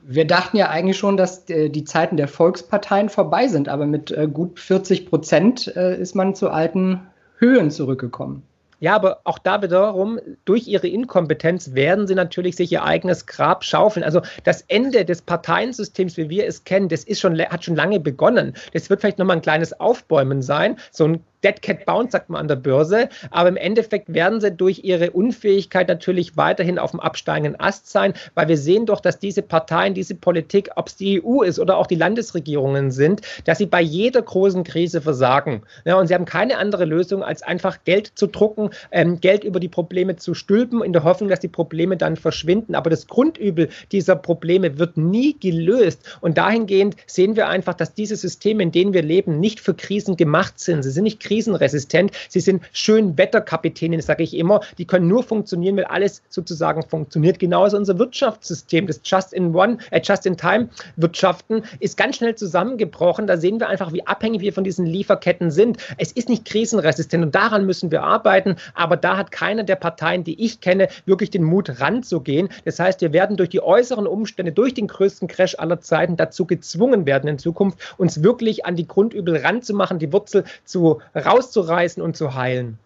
Wir 0.02 0.26
dachten 0.26 0.56
ja 0.56 0.70
eigentlich 0.70 0.96
schon, 0.96 1.16
dass 1.16 1.48
äh, 1.50 1.68
die 1.68 1.84
Zeiten 1.84 2.16
der 2.16 2.26
Volksparteien 2.26 3.10
vorbei 3.10 3.48
sind, 3.48 3.68
aber 3.68 3.86
mit 3.86 4.10
äh, 4.10 4.26
gut 4.26 4.58
40 4.58 5.06
Prozent 5.06 5.74
äh, 5.76 6.00
ist 6.00 6.16
man 6.16 6.34
zu 6.34 6.50
alten 6.50 7.02
Höhen 7.38 7.70
zurückgekommen. 7.70 8.42
Ja, 8.80 8.94
aber 8.94 9.20
auch 9.24 9.38
da 9.38 9.62
wiederum, 9.62 10.18
durch 10.46 10.66
ihre 10.66 10.88
Inkompetenz 10.88 11.74
werden 11.74 12.06
sie 12.06 12.14
natürlich 12.14 12.56
sich 12.56 12.72
ihr 12.72 12.82
eigenes 12.82 13.26
Grab 13.26 13.62
schaufeln. 13.62 14.02
Also 14.02 14.22
das 14.44 14.62
Ende 14.62 15.04
des 15.04 15.20
Parteiensystems, 15.20 16.16
wie 16.16 16.30
wir 16.30 16.46
es 16.46 16.64
kennen, 16.64 16.88
das 16.88 17.04
ist 17.04 17.20
schon, 17.20 17.38
hat 17.38 17.62
schon 17.62 17.76
lange 17.76 18.00
begonnen. 18.00 18.54
Das 18.72 18.88
wird 18.88 19.02
vielleicht 19.02 19.18
nochmal 19.18 19.36
ein 19.36 19.42
kleines 19.42 19.78
Aufbäumen 19.78 20.40
sein, 20.40 20.76
so 20.90 21.04
ein 21.04 21.24
Dead 21.44 21.60
Cat 21.62 21.86
Bounce, 21.86 22.12
sagt 22.12 22.30
man 22.30 22.40
an 22.40 22.48
der 22.48 22.56
Börse. 22.56 23.08
Aber 23.30 23.48
im 23.48 23.56
Endeffekt 23.56 24.12
werden 24.12 24.40
sie 24.40 24.50
durch 24.50 24.84
ihre 24.84 25.10
Unfähigkeit 25.10 25.88
natürlich 25.88 26.36
weiterhin 26.36 26.78
auf 26.78 26.90
dem 26.90 27.00
absteigenden 27.00 27.58
Ast 27.58 27.90
sein, 27.90 28.14
weil 28.34 28.48
wir 28.48 28.58
sehen 28.58 28.86
doch, 28.86 29.00
dass 29.00 29.18
diese 29.18 29.42
Parteien, 29.42 29.94
diese 29.94 30.14
Politik, 30.14 30.70
ob 30.76 30.88
es 30.88 30.96
die 30.96 31.22
EU 31.22 31.42
ist 31.42 31.58
oder 31.58 31.76
auch 31.76 31.86
die 31.86 31.94
Landesregierungen 31.94 32.90
sind, 32.90 33.22
dass 33.44 33.58
sie 33.58 33.66
bei 33.66 33.80
jeder 33.80 34.22
großen 34.22 34.64
Krise 34.64 35.00
versagen. 35.00 35.62
Ja, 35.84 35.96
und 35.96 36.06
sie 36.06 36.14
haben 36.14 36.24
keine 36.24 36.58
andere 36.58 36.84
Lösung, 36.84 37.22
als 37.22 37.42
einfach 37.42 37.84
Geld 37.84 38.12
zu 38.14 38.26
drucken, 38.26 38.70
ähm, 38.90 39.20
Geld 39.20 39.44
über 39.44 39.60
die 39.60 39.68
Probleme 39.68 40.16
zu 40.16 40.34
stülpen, 40.34 40.82
in 40.82 40.92
der 40.92 41.04
Hoffnung, 41.04 41.30
dass 41.30 41.40
die 41.40 41.48
Probleme 41.48 41.96
dann 41.96 42.16
verschwinden. 42.16 42.74
Aber 42.74 42.90
das 42.90 43.06
Grundübel 43.06 43.68
dieser 43.92 44.16
Probleme 44.16 44.78
wird 44.78 44.96
nie 44.96 45.38
gelöst. 45.38 46.18
Und 46.20 46.38
dahingehend 46.38 46.96
sehen 47.06 47.36
wir 47.36 47.48
einfach, 47.48 47.74
dass 47.74 47.94
diese 47.94 48.16
Systeme, 48.16 48.62
in 48.62 48.72
denen 48.72 48.92
wir 48.92 49.02
leben, 49.02 49.40
nicht 49.40 49.60
für 49.60 49.74
Krisen 49.74 50.16
gemacht 50.16 50.58
sind. 50.58 50.82
Sie 50.82 50.90
sind 50.90 51.04
nicht 51.04 51.20
krisenresistent. 51.30 52.10
Sie 52.28 52.40
sind 52.40 52.64
schön 52.72 53.16
Wetterkapitänin, 53.16 54.00
sage 54.00 54.24
ich 54.24 54.36
immer. 54.36 54.62
Die 54.78 54.84
können 54.84 55.06
nur 55.06 55.22
funktionieren, 55.22 55.76
wenn 55.76 55.84
alles 55.84 56.22
sozusagen 56.28 56.82
funktioniert. 56.82 57.38
Genauso 57.38 57.76
unser 57.76 58.00
Wirtschaftssystem, 58.00 58.88
das 58.88 59.00
Just-in-One, 59.04 59.78
äh, 59.92 60.00
Just-in-Time-Wirtschaften 60.02 61.62
ist 61.78 61.96
ganz 61.96 62.16
schnell 62.16 62.34
zusammengebrochen. 62.34 63.28
Da 63.28 63.36
sehen 63.36 63.60
wir 63.60 63.68
einfach, 63.68 63.92
wie 63.92 64.04
abhängig 64.08 64.40
wir 64.40 64.52
von 64.52 64.64
diesen 64.64 64.86
Lieferketten 64.86 65.52
sind. 65.52 65.76
Es 65.98 66.10
ist 66.10 66.28
nicht 66.28 66.46
krisenresistent 66.46 67.22
und 67.22 67.32
daran 67.32 67.64
müssen 67.64 67.92
wir 67.92 68.02
arbeiten. 68.02 68.56
Aber 68.74 68.96
da 68.96 69.16
hat 69.16 69.30
keine 69.30 69.64
der 69.64 69.76
Parteien, 69.76 70.24
die 70.24 70.44
ich 70.44 70.60
kenne, 70.60 70.88
wirklich 71.06 71.30
den 71.30 71.44
Mut 71.44 71.80
ranzugehen. 71.80 72.48
Das 72.64 72.80
heißt, 72.80 73.02
wir 73.02 73.12
werden 73.12 73.36
durch 73.36 73.50
die 73.50 73.62
äußeren 73.62 74.08
Umstände, 74.08 74.50
durch 74.50 74.74
den 74.74 74.88
größten 74.88 75.28
Crash 75.28 75.54
aller 75.60 75.80
Zeiten 75.80 76.16
dazu 76.16 76.44
gezwungen 76.44 77.06
werden 77.06 77.28
in 77.28 77.38
Zukunft, 77.38 77.78
uns 77.98 78.24
wirklich 78.24 78.66
an 78.66 78.74
die 78.74 78.88
Grundübel 78.88 79.36
ranzumachen, 79.36 80.00
die 80.00 80.12
Wurzel 80.12 80.42
zu 80.64 81.00
rauszureißen 81.24 82.02
und 82.02 82.16
zu 82.16 82.34
heilen. 82.34 82.78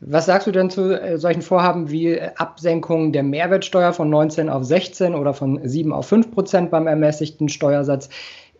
Was 0.00 0.26
sagst 0.26 0.48
du 0.48 0.52
denn 0.52 0.68
zu 0.68 1.00
äh, 1.00 1.16
solchen 1.18 1.42
Vorhaben 1.42 1.90
wie 1.90 2.20
Absenkung 2.20 3.12
der 3.12 3.22
Mehrwertsteuer 3.22 3.92
von 3.92 4.10
19 4.10 4.48
auf 4.48 4.64
16 4.64 5.14
oder 5.14 5.32
von 5.32 5.60
7 5.62 5.92
auf 5.92 6.08
5 6.08 6.32
Prozent 6.32 6.70
beim 6.70 6.88
ermäßigten 6.88 7.48
Steuersatz? 7.48 8.08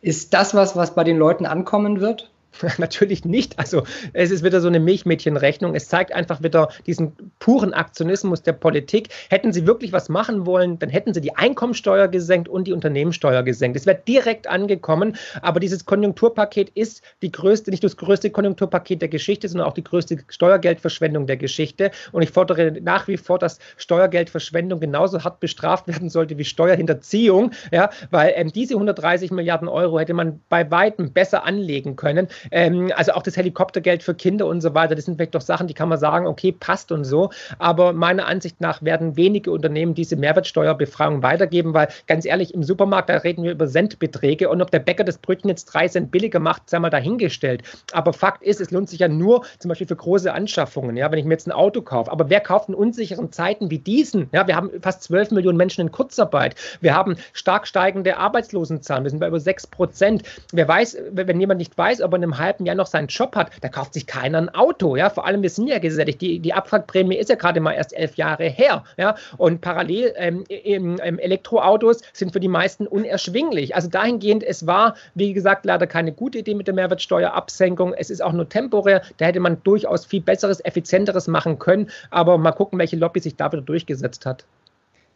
Ist 0.02 0.34
das 0.34 0.54
was, 0.54 0.76
was 0.76 0.94
bei 0.94 1.04
den 1.04 1.18
Leuten 1.18 1.46
ankommen 1.46 2.00
wird? 2.00 2.31
Natürlich 2.78 3.25
nicht. 3.25 3.59
Also 3.59 3.82
es 4.12 4.30
ist 4.30 4.44
wieder 4.44 4.61
so 4.61 4.68
eine 4.68 4.80
Milchmädchenrechnung. 4.80 5.75
Es 5.75 5.88
zeigt 5.88 6.12
einfach 6.12 6.42
wieder 6.42 6.68
diesen 6.87 7.12
puren 7.38 7.75
Aktionismus 7.75 8.42
der 8.42 8.52
Politik. 8.52 9.09
Hätten 9.30 9.52
sie 9.52 9.66
wirklich 9.66 9.92
was 9.92 10.09
machen 10.09 10.47
wollen, 10.47 10.78
dann 10.78 10.90
hätten 10.90 11.14
sie 11.14 11.21
die 11.21 11.35
Einkommensteuer 11.35 12.09
gesenkt 12.09 12.49
und 12.49 12.66
die 12.66 12.73
Unternehmenssteuer 12.73 13.42
gesenkt. 13.42 13.76
Es 13.76 13.87
wäre 13.87 14.00
direkt 14.06 14.47
angekommen. 14.47 15.16
Aber 15.40 15.61
dieses 15.61 15.85
Konjunkturpaket 15.85 16.71
ist 16.71 17.02
die 17.23 17.32
größte, 17.32 17.71
nicht 17.71 17.82
nur 17.82 17.90
das 17.90 17.97
größte 17.97 18.30
Konjunkturpaket 18.30 19.00
der 19.02 19.09
Geschichte, 19.09 19.49
sondern 19.49 19.68
auch 19.68 19.75
die 19.75 19.85
größte 19.85 20.18
Steuergeldverschwendung 20.28 21.26
der 21.26 21.37
Geschichte. 21.37 21.90
Und 22.12 22.23
ich 22.23 22.30
fordere 22.30 22.73
nach 22.80 23.09
wie 23.09 23.16
vor, 23.16 23.38
dass 23.38 23.59
Steuergeldverschwendung 23.76 24.80
genauso 24.80 25.25
hart 25.25 25.40
bestraft 25.40 25.88
werden 25.88 26.09
sollte 26.09 26.38
wie 26.38 26.44
Steuerhinterziehung. 26.44 27.52
Ja, 27.71 27.90
weil 28.11 28.32
ähm, 28.37 28.52
diese 28.52 28.75
130 28.75 29.30
Milliarden 29.30 29.68
Euro 29.68 29.99
hätte 29.99 30.14
man 30.14 30.40
bei 30.49 30.71
weitem 30.71 31.12
besser 31.12 31.44
anlegen 31.44 31.97
können. 31.97 32.28
Ähm, 32.50 32.92
also 32.94 33.12
auch 33.12 33.22
das 33.22 33.37
Helikoptergeld 33.37 34.02
für 34.02 34.14
Kinder 34.14 34.46
und 34.46 34.61
so 34.61 34.75
weiter, 34.75 34.94
das 34.94 35.04
sind 35.04 35.16
vielleicht 35.16 35.34
doch 35.34 35.40
Sachen, 35.40 35.66
die 35.66 35.75
kann 35.75 35.88
man 35.88 35.99
sagen, 35.99 36.26
okay, 36.26 36.52
passt 36.52 36.92
und 36.92 37.04
so. 37.04 37.30
Aber 37.58 37.92
meiner 37.92 38.26
Ansicht 38.26 38.61
nach 38.61 38.82
werden 38.82 39.16
wenige 39.16 39.50
Unternehmen 39.50 39.94
diese 39.94 40.16
Mehrwertsteuerbefreiung 40.16 41.22
weitergeben, 41.22 41.75
weil 41.75 41.88
ganz 42.06 42.25
ehrlich, 42.25 42.54
im 42.54 42.62
Supermarkt, 42.62 43.08
da 43.08 43.16
reden 43.18 43.44
wir 43.44 43.52
über 43.52 43.66
Centbeträge 43.66 44.49
und 44.49 44.61
ob 44.62 44.70
der 44.70 44.80
Bäcker 44.80 45.04
das 45.04 45.18
Brötchen 45.18 45.50
jetzt 45.50 45.66
drei 45.66 45.88
Cent 45.88 46.11
billiger 46.11 46.40
macht, 46.40 46.68
sei 46.68 46.78
mal 46.78 46.90
dahingestellt. 46.90 47.62
Aber 47.92 48.12
Fakt 48.12 48.42
ist, 48.42 48.61
es 48.61 48.70
lohnt 48.70 48.88
sich 48.88 49.00
ja 49.00 49.08
nur 49.08 49.44
zum 49.58 49.68
Beispiel 49.68 49.87
für 49.87 49.96
große 49.96 50.32
Anschaffungen, 50.32 50.96
ja, 50.96 51.11
wenn 51.11 51.18
ich 51.18 51.25
mir 51.25 51.34
jetzt 51.34 51.46
ein 51.46 51.52
Auto 51.52 51.82
kaufe. 51.82 52.11
Aber 52.11 52.30
wer 52.30 52.40
kauft 52.40 52.68
in 52.68 52.75
unsicheren 52.75 53.32
Zeiten 53.32 53.70
wie 53.70 53.78
diesen? 53.78 54.28
Ja, 54.32 54.46
wir 54.46 54.56
haben 54.56 54.70
fast 54.80 55.02
12 55.04 55.30
Millionen 55.32 55.56
Menschen 55.56 55.82
in 55.82 55.92
Kurzarbeit. 55.92 56.56
Wir 56.80 56.94
haben 56.94 57.16
stark 57.32 57.66
steigende 57.66 58.16
Arbeitslosenzahlen. 58.16 59.04
Wir 59.04 59.11
sind 59.11 59.20
bei 59.20 59.28
über 59.28 59.40
6 59.40 59.66
Prozent. 59.68 60.22
Wer 60.52 60.68
weiß, 60.68 60.96
wenn 61.11 61.40
jemand 61.40 61.58
nicht 61.58 61.76
weiß, 61.76 62.02
ob 62.02 62.12
er 62.12 62.16
in 62.16 62.25
einem 62.25 62.31
halben 62.38 62.66
Jahr 62.66 62.76
noch 62.76 62.86
seinen 62.86 63.08
Job 63.08 63.36
hat, 63.36 63.50
da 63.60 63.68
kauft 63.68 63.94
sich 63.94 64.06
keiner 64.06 64.38
ein 64.38 64.48
Auto. 64.54 64.96
Ja, 64.96 65.10
vor 65.10 65.26
allem, 65.26 65.42
wir 65.42 65.50
sind 65.50 65.68
ja 65.68 65.78
gesättigt. 65.78 66.20
Die, 66.20 66.38
die 66.38 66.52
Abwrackprämie 66.52 67.16
ist 67.16 67.30
ja 67.30 67.36
gerade 67.36 67.60
mal 67.60 67.72
erst 67.72 67.92
elf 67.92 68.16
Jahre 68.16 68.44
her. 68.44 68.84
Ja, 68.96 69.14
und 69.36 69.60
parallel 69.60 70.12
ähm, 70.16 70.44
ähm, 70.48 71.18
Elektroautos 71.18 72.00
sind 72.12 72.32
für 72.32 72.40
die 72.40 72.48
meisten 72.48 72.86
unerschwinglich. 72.86 73.74
Also 73.74 73.88
dahingehend, 73.88 74.44
es 74.44 74.66
war, 74.66 74.96
wie 75.14 75.32
gesagt, 75.32 75.64
leider 75.64 75.86
keine 75.86 76.12
gute 76.12 76.38
Idee 76.38 76.54
mit 76.54 76.66
der 76.66 76.74
Mehrwertsteuerabsenkung. 76.74 77.94
Es 77.94 78.10
ist 78.10 78.22
auch 78.22 78.32
nur 78.32 78.48
temporär. 78.48 79.02
Da 79.18 79.26
hätte 79.26 79.40
man 79.40 79.62
durchaus 79.62 80.04
viel 80.04 80.20
besseres, 80.20 80.64
effizienteres 80.64 81.28
machen 81.28 81.58
können. 81.58 81.90
Aber 82.10 82.38
mal 82.38 82.52
gucken, 82.52 82.78
welche 82.78 82.96
Lobby 82.96 83.20
sich 83.20 83.36
da 83.36 83.50
wieder 83.52 83.62
durchgesetzt 83.62 84.26
hat. 84.26 84.44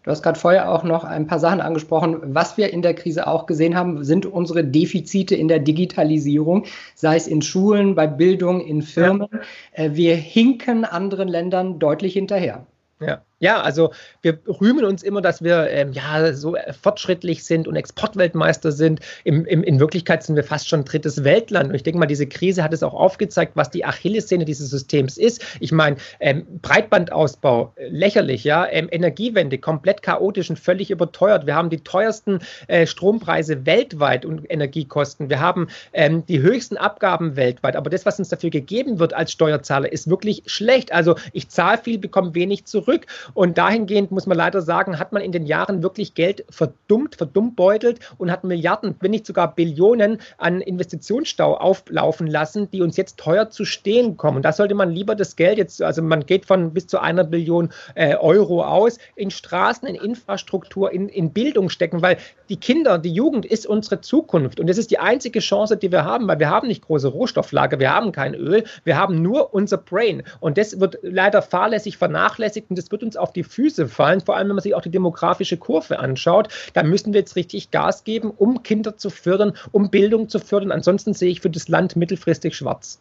Du 0.06 0.12
hast 0.12 0.22
gerade 0.22 0.38
vorher 0.38 0.70
auch 0.70 0.84
noch 0.84 1.02
ein 1.02 1.26
paar 1.26 1.40
Sachen 1.40 1.60
angesprochen. 1.60 2.20
Was 2.22 2.56
wir 2.56 2.72
in 2.72 2.80
der 2.80 2.94
Krise 2.94 3.26
auch 3.26 3.46
gesehen 3.46 3.74
haben, 3.74 4.04
sind 4.04 4.24
unsere 4.24 4.62
Defizite 4.62 5.34
in 5.34 5.48
der 5.48 5.58
Digitalisierung, 5.58 6.64
sei 6.94 7.16
es 7.16 7.26
in 7.26 7.42
Schulen, 7.42 7.96
bei 7.96 8.06
Bildung, 8.06 8.60
in 8.60 8.82
Firmen. 8.82 9.26
Ja. 9.32 9.84
Äh, 9.84 9.96
wir 9.96 10.14
hinken 10.14 10.84
anderen 10.84 11.26
Ländern 11.26 11.80
deutlich 11.80 12.12
hinterher. 12.12 12.64
Ja. 13.00 13.22
Ja, 13.38 13.60
also 13.60 13.92
wir 14.22 14.38
rühmen 14.46 14.86
uns 14.86 15.02
immer, 15.02 15.20
dass 15.20 15.44
wir 15.44 15.68
ähm, 15.68 15.92
ja 15.92 16.32
so 16.32 16.56
fortschrittlich 16.80 17.44
sind 17.44 17.68
und 17.68 17.76
Exportweltmeister 17.76 18.72
sind. 18.72 19.00
Im, 19.24 19.44
im, 19.44 19.62
in 19.62 19.78
Wirklichkeit 19.78 20.22
sind 20.22 20.36
wir 20.36 20.44
fast 20.44 20.70
schon 20.70 20.86
drittes 20.86 21.22
Weltland. 21.22 21.68
Und 21.68 21.74
ich 21.74 21.82
denke 21.82 21.98
mal, 21.98 22.06
diese 22.06 22.26
Krise 22.26 22.62
hat 22.62 22.72
es 22.72 22.82
auch 22.82 22.94
aufgezeigt, 22.94 23.52
was 23.54 23.68
die 23.68 23.84
Achillessehne 23.84 24.46
dieses 24.46 24.70
Systems 24.70 25.18
ist. 25.18 25.44
Ich 25.60 25.70
meine, 25.70 25.96
ähm, 26.18 26.46
Breitbandausbau, 26.62 27.74
äh, 27.76 27.88
lächerlich, 27.88 28.42
ja, 28.44 28.66
ähm, 28.70 28.88
Energiewende, 28.90 29.58
komplett 29.58 30.00
chaotisch 30.00 30.48
und 30.48 30.58
völlig 30.58 30.90
überteuert. 30.90 31.44
Wir 31.44 31.56
haben 31.56 31.68
die 31.68 31.80
teuersten 31.80 32.38
äh, 32.68 32.86
Strompreise 32.86 33.66
weltweit 33.66 34.24
und 34.24 34.50
Energiekosten. 34.50 35.28
Wir 35.28 35.40
haben 35.40 35.68
ähm, 35.92 36.24
die 36.24 36.40
höchsten 36.40 36.78
Abgaben 36.78 37.36
weltweit. 37.36 37.76
Aber 37.76 37.90
das, 37.90 38.06
was 38.06 38.18
uns 38.18 38.30
dafür 38.30 38.48
gegeben 38.48 38.98
wird 38.98 39.12
als 39.12 39.30
Steuerzahler, 39.30 39.92
ist 39.92 40.08
wirklich 40.08 40.42
schlecht. 40.46 40.90
Also 40.92 41.16
ich 41.34 41.50
zahle 41.50 41.76
viel, 41.76 41.98
bekomme 41.98 42.34
wenig 42.34 42.64
zurück. 42.64 43.04
Und 43.34 43.58
dahingehend 43.58 44.10
muss 44.10 44.26
man 44.26 44.36
leider 44.36 44.62
sagen, 44.62 44.98
hat 44.98 45.12
man 45.12 45.22
in 45.22 45.32
den 45.32 45.46
Jahren 45.46 45.82
wirklich 45.82 46.14
Geld 46.14 46.44
verdummt, 46.50 47.16
verdummbeutelt 47.16 48.00
und 48.18 48.30
hat 48.30 48.44
Milliarden, 48.44 48.94
wenn 49.00 49.10
nicht 49.10 49.26
sogar 49.26 49.54
Billionen 49.54 50.18
an 50.38 50.60
Investitionsstau 50.60 51.56
auflaufen 51.56 52.26
lassen, 52.26 52.70
die 52.70 52.82
uns 52.82 52.96
jetzt 52.96 53.18
teuer 53.18 53.50
zu 53.50 53.64
stehen 53.64 54.16
kommen. 54.16 54.36
Und 54.38 54.44
da 54.44 54.52
sollte 54.52 54.74
man 54.74 54.90
lieber 54.90 55.14
das 55.14 55.36
Geld 55.36 55.58
jetzt, 55.58 55.82
also 55.82 56.02
man 56.02 56.26
geht 56.26 56.46
von 56.46 56.72
bis 56.72 56.86
zu 56.86 56.98
einer 56.98 57.24
Billion 57.24 57.70
äh, 57.94 58.16
Euro 58.16 58.64
aus, 58.64 58.98
in 59.14 59.30
Straßen, 59.30 59.88
in 59.88 59.94
Infrastruktur, 59.94 60.92
in, 60.92 61.08
in 61.08 61.32
Bildung 61.32 61.68
stecken, 61.68 62.02
weil 62.02 62.18
die 62.48 62.58
Kinder, 62.58 62.98
die 62.98 63.12
Jugend 63.12 63.46
ist 63.46 63.66
unsere 63.66 64.00
Zukunft. 64.00 64.60
Und 64.60 64.68
das 64.68 64.78
ist 64.78 64.90
die 64.90 64.98
einzige 64.98 65.40
Chance, 65.40 65.76
die 65.76 65.90
wir 65.90 66.04
haben, 66.04 66.28
weil 66.28 66.38
wir 66.38 66.50
haben 66.50 66.68
nicht 66.68 66.82
große 66.82 67.08
Rohstofflager, 67.08 67.78
wir 67.78 67.92
haben 67.92 68.12
kein 68.12 68.34
Öl, 68.34 68.64
wir 68.84 68.96
haben 68.96 69.22
nur 69.22 69.52
unser 69.54 69.78
Brain. 69.78 70.22
Und 70.40 70.58
das 70.58 70.80
wird 70.80 70.98
leider 71.02 71.42
fahrlässig 71.42 71.96
vernachlässigt 71.96 72.70
und 72.70 72.78
das 72.78 72.90
wird 72.90 73.02
uns 73.16 73.22
auf 73.22 73.32
die 73.32 73.44
Füße 73.44 73.88
fallen, 73.88 74.20
vor 74.20 74.36
allem 74.36 74.48
wenn 74.48 74.56
man 74.56 74.62
sich 74.62 74.74
auch 74.74 74.82
die 74.82 74.90
demografische 74.90 75.56
Kurve 75.56 75.98
anschaut. 75.98 76.48
Da 76.74 76.82
müssen 76.82 77.12
wir 77.12 77.20
jetzt 77.20 77.36
richtig 77.36 77.70
Gas 77.70 78.04
geben, 78.04 78.30
um 78.30 78.62
Kinder 78.62 78.96
zu 78.96 79.10
fördern, 79.10 79.56
um 79.72 79.90
Bildung 79.90 80.28
zu 80.28 80.38
fördern. 80.38 80.72
Ansonsten 80.72 81.14
sehe 81.14 81.30
ich 81.30 81.40
für 81.40 81.50
das 81.50 81.68
Land 81.68 81.96
mittelfristig 81.96 82.54
schwarz. 82.54 83.00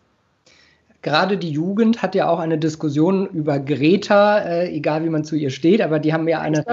Gerade 1.05 1.37
die 1.37 1.51
Jugend 1.51 2.01
hat 2.01 2.15
ja 2.15 2.27
auch 2.27 2.39
eine 2.39 2.57
Diskussion 2.57 3.27
über 3.27 3.59
Greta, 3.59 4.39
äh, 4.39 4.75
egal 4.75 5.03
wie 5.03 5.11
man 5.11 5.23
zu 5.23 5.35
ihr 5.35 5.51
steht, 5.51 5.83
aber 5.83 5.99
die 5.99 6.13
haben 6.13 6.27
ja 6.27 6.41
eine, 6.41 6.65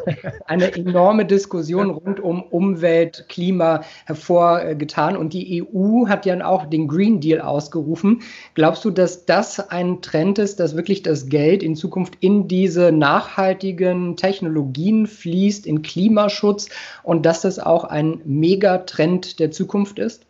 eine 0.46 0.72
enorme 0.76 1.26
Diskussion 1.26 1.90
rund 1.90 2.20
um 2.20 2.40
Umwelt, 2.40 3.24
Klima 3.28 3.80
hervorgetan. 4.06 5.16
Und 5.16 5.32
die 5.32 5.64
EU 5.64 6.06
hat 6.06 6.24
ja 6.24 6.46
auch 6.46 6.66
den 6.66 6.86
Green 6.86 7.20
Deal 7.20 7.40
ausgerufen. 7.40 8.22
Glaubst 8.54 8.84
du, 8.84 8.92
dass 8.92 9.26
das 9.26 9.58
ein 9.58 10.00
Trend 10.02 10.38
ist, 10.38 10.60
dass 10.60 10.76
wirklich 10.76 11.02
das 11.02 11.28
Geld 11.28 11.64
in 11.64 11.74
Zukunft 11.74 12.14
in 12.20 12.46
diese 12.46 12.92
nachhaltigen 12.92 14.14
Technologien 14.14 15.08
fließt, 15.08 15.66
in 15.66 15.82
Klimaschutz 15.82 16.68
und 17.02 17.26
dass 17.26 17.40
das 17.40 17.58
auch 17.58 17.82
ein 17.82 18.20
Megatrend 18.24 19.40
der 19.40 19.50
Zukunft 19.50 19.98
ist? 19.98 20.29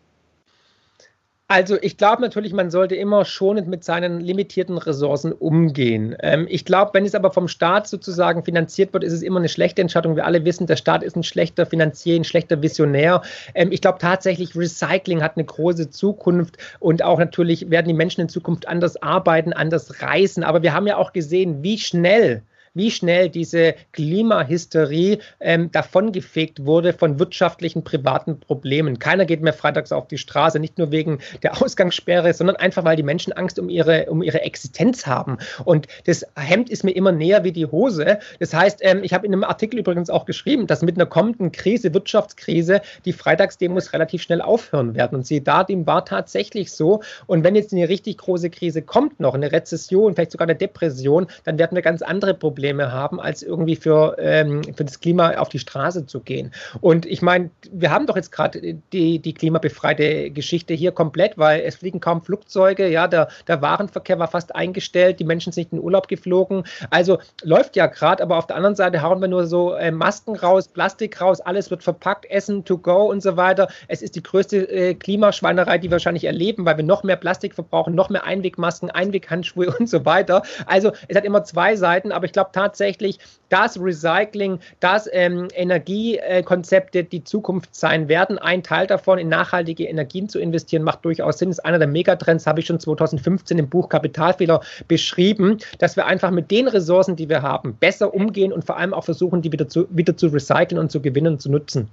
Also 1.51 1.77
ich 1.83 1.97
glaube 1.97 2.23
natürlich, 2.23 2.53
man 2.53 2.71
sollte 2.71 2.95
immer 2.95 3.25
schonend 3.25 3.67
mit 3.67 3.83
seinen 3.83 4.21
limitierten 4.21 4.79
Ressourcen 4.79 5.33
umgehen. 5.33 6.15
Ähm, 6.21 6.47
ich 6.49 6.65
glaube, 6.65 6.93
wenn 6.95 7.05
es 7.05 7.17
aber 7.17 7.33
vom 7.33 7.49
Staat 7.49 7.89
sozusagen 7.89 8.45
finanziert 8.45 8.93
wird, 8.93 9.03
ist 9.03 9.13
es 9.13 9.23
immer 9.23 9.41
eine 9.41 9.49
schlechte 9.49 9.83
Entscheidung. 9.83 10.15
Wir 10.15 10.27
alle 10.27 10.45
wissen, 10.45 10.69
der 10.69 10.77
Staat 10.77 11.03
ist 11.03 11.17
ein 11.17 11.25
schlechter 11.25 11.67
Finanzier, 11.67 12.15
ein 12.15 12.23
schlechter 12.23 12.63
Visionär. 12.63 13.23
Ähm, 13.57 13.73
ich 13.73 13.81
glaube 13.81 13.99
tatsächlich, 13.99 14.55
Recycling 14.55 15.25
hat 15.25 15.37
eine 15.37 15.45
große 15.45 15.91
Zukunft 15.91 16.57
und 16.79 17.03
auch 17.03 17.19
natürlich 17.19 17.69
werden 17.69 17.89
die 17.89 17.95
Menschen 17.95 18.21
in 18.21 18.29
Zukunft 18.29 18.69
anders 18.69 19.03
arbeiten, 19.03 19.53
anders 19.53 20.01
reisen. 20.03 20.45
Aber 20.45 20.63
wir 20.63 20.73
haben 20.73 20.87
ja 20.87 20.99
auch 20.99 21.13
gesehen, 21.13 21.65
wie 21.65 21.79
schnell 21.79 22.45
wie 22.75 22.91
schnell 22.91 23.29
diese 23.29 23.75
Klimahysterie 23.93 25.19
ähm, 25.41 25.71
davongefegt 25.73 26.65
wurde 26.65 26.93
von 26.93 27.19
wirtschaftlichen, 27.19 27.83
privaten 27.83 28.39
Problemen. 28.39 28.99
Keiner 28.99 29.25
geht 29.25 29.43
mehr 29.43 29.53
freitags 29.53 29.91
auf 29.91 30.07
die 30.07 30.19
Straße, 30.19 30.61
nicht 30.61 30.79
nur 30.79 30.93
wegen 30.93 31.19
der 31.43 31.61
Ausgangssperre, 31.61 32.33
sondern 32.33 32.57
einfach, 32.57 32.85
weil 32.85 32.97
die 32.97 33.03
Menschen 33.03 33.33
Angst 33.33 33.59
um 33.59 33.69
ihre, 33.69 34.07
um 34.07 34.23
ihre 34.23 34.43
Existenz 34.43 35.07
haben. 35.07 35.39
Und 35.65 35.89
das 36.07 36.25
Hemd 36.37 36.71
ist 36.71 36.85
mir 36.85 36.93
immer 36.93 37.13
näher 37.13 37.43
wie 37.43 37.53
die 37.53 37.67
Hose. 37.67 38.21
Das 38.39 38.55
heißt, 38.55 38.81
ähm, 38.83 39.03
ich 39.03 39.15
habe 39.15 39.27
in 39.27 39.33
einem 39.33 39.45
Artikel 39.45 39.81
übrigens 39.81 40.09
auch 40.09 40.25
geschrieben, 40.25 40.67
dass 40.67 40.83
mit 40.83 40.97
einer 40.97 41.07
kommenden 41.07 41.51
Krise, 41.51 41.93
Wirtschaftskrise, 41.93 42.83
die 43.05 43.13
Freitagsdemos 43.13 43.93
relativ 43.93 44.23
schnell 44.23 44.41
aufhören 44.41 44.95
werden. 44.95 45.17
Und 45.17 45.27
sie 45.27 45.43
da, 45.43 45.65
dem 45.65 45.87
war 45.87 46.05
tatsächlich 46.05 46.73
so. 46.73 47.03
Und 47.27 47.43
wenn 47.43 47.57
jetzt 47.57 47.73
eine 47.73 47.89
richtig 47.89 48.19
große 48.19 48.51
Krise 48.51 48.83
kommt 48.83 49.19
noch, 49.19 49.35
eine 49.35 49.51
Rezession, 49.51 50.15
vielleicht 50.15 50.31
sogar 50.31 50.47
eine 50.47 50.57
Depression, 50.57 51.27
dann 51.45 51.59
werden 51.59 51.75
wir 51.75 51.83
ganz 51.83 52.03
andere 52.03 52.35
Probleme 52.35 52.60
Probleme 52.61 52.93
haben, 52.93 53.19
als 53.21 53.43
irgendwie 53.43 53.75
für, 53.75 54.17
ähm, 54.19 54.63
für 54.75 54.85
das 54.85 55.01
Klima 55.01 55.31
auf 55.39 55.49
die 55.49 55.59
Straße 55.59 56.05
zu 56.05 56.21
gehen. 56.21 56.53
Und 56.83 57.07
ich 57.07 57.23
meine, 57.23 57.49
wir 57.73 57.91
haben 57.91 58.07
doch 58.07 58.17
jetzt 58.17 58.33
gerade 58.33 58.75
die, 58.93 59.19
die 59.19 59.33
klimabefreite 59.33 60.31
Geschichte 60.31 60.75
hier 60.75 60.93
komplett, 60.93 61.39
weil 61.39 61.63
es 61.63 61.77
fliegen 61.77 62.01
kaum 62.01 62.21
Flugzeuge, 62.21 62.87
ja, 62.89 63.09
der, 63.09 63.29
der 63.49 63.63
Warenverkehr 63.63 64.19
war 64.19 64.29
fast 64.29 64.55
eingestellt, 64.55 65.21
die 65.21 65.25
Menschen 65.25 65.55
sind 65.55 65.73
in 65.73 65.79
den 65.79 65.85
Urlaub 65.85 66.07
geflogen. 66.07 66.65
Also 66.91 67.19
läuft 67.43 67.77
ja 67.77 67.87
gerade, 67.87 68.23
aber 68.23 68.37
auf 68.37 68.47
der 68.47 68.57
anderen 68.57 68.77
Seite 68.77 69.01
hauen 69.01 69.23
wir 69.23 69.29
nur 69.29 69.47
so 69.47 69.73
äh, 69.73 69.91
Masken 69.91 70.37
raus, 70.37 70.69
Plastik 70.69 71.19
raus, 71.19 71.41
alles 71.41 71.71
wird 71.71 71.83
verpackt, 71.83 72.31
Essen 72.31 72.67
to 72.67 72.77
go 72.77 73.07
und 73.07 73.23
so 73.23 73.39
weiter. 73.39 73.69
Es 73.89 74.03
ist 74.03 74.17
die 74.17 74.23
größte 74.23 74.69
äh, 74.69 74.95
Klimaschweinerei, 74.95 75.79
die 75.79 75.89
wir 75.89 75.93
wahrscheinlich 75.93 76.25
erleben, 76.25 76.67
weil 76.67 76.77
wir 76.77 76.85
noch 76.85 77.05
mehr 77.05 77.17
Plastik 77.17 77.55
verbrauchen, 77.55 77.95
noch 77.95 78.11
mehr 78.11 78.25
Einwegmasken, 78.25 78.91
Einweghandschuhe 78.91 79.75
und 79.79 79.89
so 79.89 80.05
weiter. 80.05 80.43
Also 80.67 80.93
es 81.09 81.17
hat 81.17 81.25
immer 81.25 81.43
zwei 81.45 81.75
Seiten, 81.77 82.13
aber 82.13 82.27
ich 82.27 82.33
glaube, 82.33 82.50
tatsächlich, 82.53 83.19
dass 83.49 83.81
Recycling, 83.81 84.61
dass 84.79 85.09
ähm, 85.13 85.49
Energiekonzepte 85.55 87.05
die 87.05 87.25
Zukunft 87.25 87.75
sein 87.75 88.09
werden. 88.09 88.39
Ein 88.39 88.63
Teil 88.63 88.87
davon, 88.87 89.19
in 89.19 89.29
nachhaltige 89.29 89.85
Energien 89.85 90.29
zu 90.29 90.39
investieren, 90.39 90.83
macht 90.83 91.05
durchaus 91.05 91.39
Sinn. 91.39 91.49
Das 91.51 91.59
ist 91.59 91.65
einer 91.65 91.79
der 91.79 91.89
Megatrends, 91.89 92.47
habe 92.47 92.61
ich 92.61 92.67
schon 92.67 92.81
2015 92.81 93.59
im 93.59 93.69
Buch 93.69 93.89
Kapitalfehler 93.89 94.61
beschrieben, 94.89 95.59
dass 95.79 95.97
wir 95.97 96.07
einfach 96.07 96.31
mit 96.31 96.51
den 96.51 96.69
Ressourcen, 96.69 97.17
die 97.17 97.29
wir 97.29 97.43
haben, 97.43 97.75
besser 97.75 98.15
umgehen 98.15 98.53
und 98.53 98.65
vor 98.65 98.77
allem 98.77 98.95
auch 98.95 99.05
versuchen, 99.05 99.43
die 99.43 99.53
wieder 99.53 99.69
zu, 99.69 99.87
wieder 99.91 100.17
zu 100.17 100.29
recyceln 100.29 100.79
und 100.79 100.91
zu 100.91 101.01
gewinnen 101.01 101.35
und 101.35 101.43
zu 101.43 101.51
nutzen. 101.51 101.89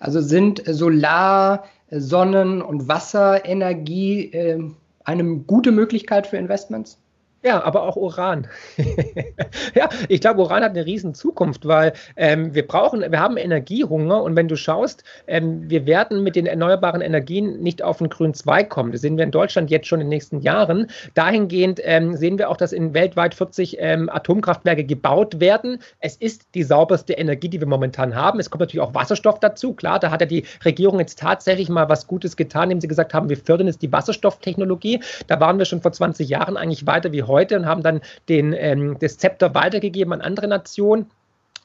Also 0.00 0.20
sind 0.20 0.62
Solar, 0.66 1.64
Sonnen- 1.90 2.62
und 2.62 2.88
Wasserenergie 2.88 4.32
äh, 4.32 4.70
eine 5.04 5.24
gute 5.24 5.72
Möglichkeit 5.72 6.26
für 6.26 6.36
Investments? 6.36 6.98
Ja, 7.44 7.62
aber 7.62 7.84
auch 7.84 7.94
Uran. 7.94 8.48
ja, 9.74 9.88
ich 10.08 10.20
glaube, 10.20 10.42
Uran 10.42 10.64
hat 10.64 10.72
eine 10.72 10.84
riesen 10.84 11.14
Zukunft, 11.14 11.68
weil 11.68 11.92
ähm, 12.16 12.52
wir 12.52 12.66
brauchen, 12.66 13.00
wir 13.00 13.20
haben 13.20 13.36
Energiehunger 13.36 14.20
und 14.24 14.34
wenn 14.34 14.48
du 14.48 14.56
schaust, 14.56 15.04
ähm, 15.28 15.70
wir 15.70 15.86
werden 15.86 16.24
mit 16.24 16.34
den 16.34 16.46
erneuerbaren 16.46 17.00
Energien 17.00 17.60
nicht 17.62 17.80
auf 17.80 17.98
den 17.98 18.08
grünen 18.08 18.34
Zweig 18.34 18.70
kommen. 18.70 18.90
Das 18.90 19.02
sehen 19.02 19.16
wir 19.16 19.22
in 19.22 19.30
Deutschland 19.30 19.70
jetzt 19.70 19.86
schon 19.86 20.00
in 20.00 20.06
den 20.06 20.10
nächsten 20.10 20.40
Jahren. 20.40 20.88
Dahingehend 21.14 21.80
ähm, 21.84 22.16
sehen 22.16 22.38
wir 22.38 22.50
auch, 22.50 22.56
dass 22.56 22.72
in 22.72 22.92
weltweit 22.92 23.36
40 23.36 23.76
ähm, 23.78 24.10
Atomkraftwerke 24.10 24.82
gebaut 24.82 25.38
werden. 25.38 25.78
Es 26.00 26.16
ist 26.16 26.48
die 26.56 26.64
sauberste 26.64 27.12
Energie, 27.12 27.48
die 27.48 27.60
wir 27.60 27.68
momentan 27.68 28.16
haben. 28.16 28.40
Es 28.40 28.50
kommt 28.50 28.62
natürlich 28.62 28.84
auch 28.84 28.94
Wasserstoff 28.94 29.38
dazu. 29.38 29.74
Klar, 29.74 30.00
da 30.00 30.10
hat 30.10 30.22
ja 30.22 30.26
die 30.26 30.44
Regierung 30.64 30.98
jetzt 30.98 31.20
tatsächlich 31.20 31.68
mal 31.68 31.88
was 31.88 32.08
Gutes 32.08 32.36
getan, 32.36 32.64
indem 32.64 32.80
sie 32.80 32.88
gesagt 32.88 33.14
haben, 33.14 33.28
wir 33.28 33.36
fördern 33.36 33.68
jetzt 33.68 33.82
die 33.82 33.92
Wasserstofftechnologie. 33.92 35.00
Da 35.28 35.38
waren 35.38 35.58
wir 35.58 35.66
schon 35.66 35.82
vor 35.82 35.92
20 35.92 36.28
Jahren 36.28 36.56
eigentlich 36.56 36.84
weiter 36.84 37.12
wie 37.12 37.27
heute 37.28 37.56
und 37.56 37.66
haben 37.66 37.82
dann 37.82 38.00
den, 38.28 38.52
ähm, 38.52 38.96
das 38.98 39.18
Zepter 39.18 39.54
weitergegeben 39.54 40.12
an 40.12 40.20
andere 40.20 40.48
Nationen. 40.48 41.06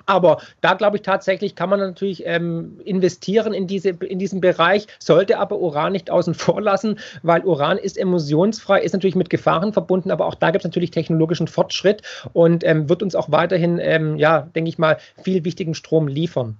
Aber 0.05 0.41
da 0.61 0.73
glaube 0.73 0.97
ich 0.97 1.03
tatsächlich, 1.03 1.55
kann 1.55 1.69
man 1.69 1.79
natürlich 1.79 2.23
ähm, 2.25 2.79
investieren 2.83 3.53
in, 3.53 3.67
diese, 3.67 3.89
in 3.89 4.19
diesen 4.19 4.41
Bereich, 4.41 4.87
sollte 4.99 5.39
aber 5.39 5.59
Uran 5.59 5.93
nicht 5.93 6.09
außen 6.09 6.33
vor 6.33 6.61
lassen, 6.61 6.99
weil 7.21 7.43
Uran 7.43 7.77
ist 7.77 7.97
emissionsfrei, 7.97 8.81
ist 8.81 8.93
natürlich 8.93 9.15
mit 9.15 9.29
Gefahren 9.29 9.73
verbunden, 9.73 10.11
aber 10.11 10.25
auch 10.25 10.35
da 10.35 10.51
gibt 10.51 10.63
es 10.63 10.69
natürlich 10.69 10.91
technologischen 10.91 11.47
Fortschritt 11.47 12.01
und 12.33 12.63
ähm, 12.65 12.89
wird 12.89 13.01
uns 13.01 13.15
auch 13.15 13.31
weiterhin, 13.31 13.79
ähm, 13.81 14.17
ja, 14.17 14.41
denke 14.55 14.69
ich 14.69 14.77
mal, 14.77 14.97
viel 15.23 15.45
wichtigen 15.45 15.73
Strom 15.73 16.07
liefern. 16.07 16.57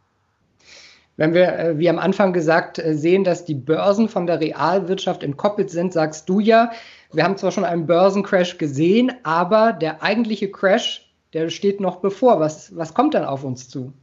Wenn 1.16 1.34
wir, 1.36 1.60
äh, 1.60 1.78
wie 1.78 1.90
am 1.90 2.00
Anfang 2.00 2.34
gesagt, 2.34 2.80
äh, 2.80 2.96
sehen, 2.96 3.24
dass 3.24 3.46
die 3.46 3.54
Börsen 3.54 4.10
von 4.10 4.26
der 4.26 4.40
Realwirtschaft 4.40 5.22
entkoppelt 5.22 5.70
sind, 5.70 5.94
sagst 5.94 6.28
du 6.28 6.40
ja, 6.40 6.72
wir 7.14 7.24
haben 7.24 7.38
zwar 7.38 7.52
schon 7.52 7.66
einen 7.66 7.86
Börsencrash 7.86 8.58
gesehen, 8.58 9.12
aber 9.24 9.74
der 9.74 10.02
eigentliche 10.02 10.52
Crash, 10.52 11.14
der 11.34 11.50
steht 11.50 11.80
noch 11.80 11.98
bevor. 11.98 12.40
Was, 12.40 12.76
was 12.76 12.94
kommt 12.94 13.14
dann 13.14 13.26
auf 13.26 13.44
uns 13.44 13.70
zu? 13.70 13.94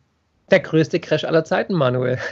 Der 0.51 0.61
größte 0.61 1.01
Crash 1.01 1.25
aller 1.25 1.45
Zeiten, 1.45 1.75
Manuel. 1.75 2.19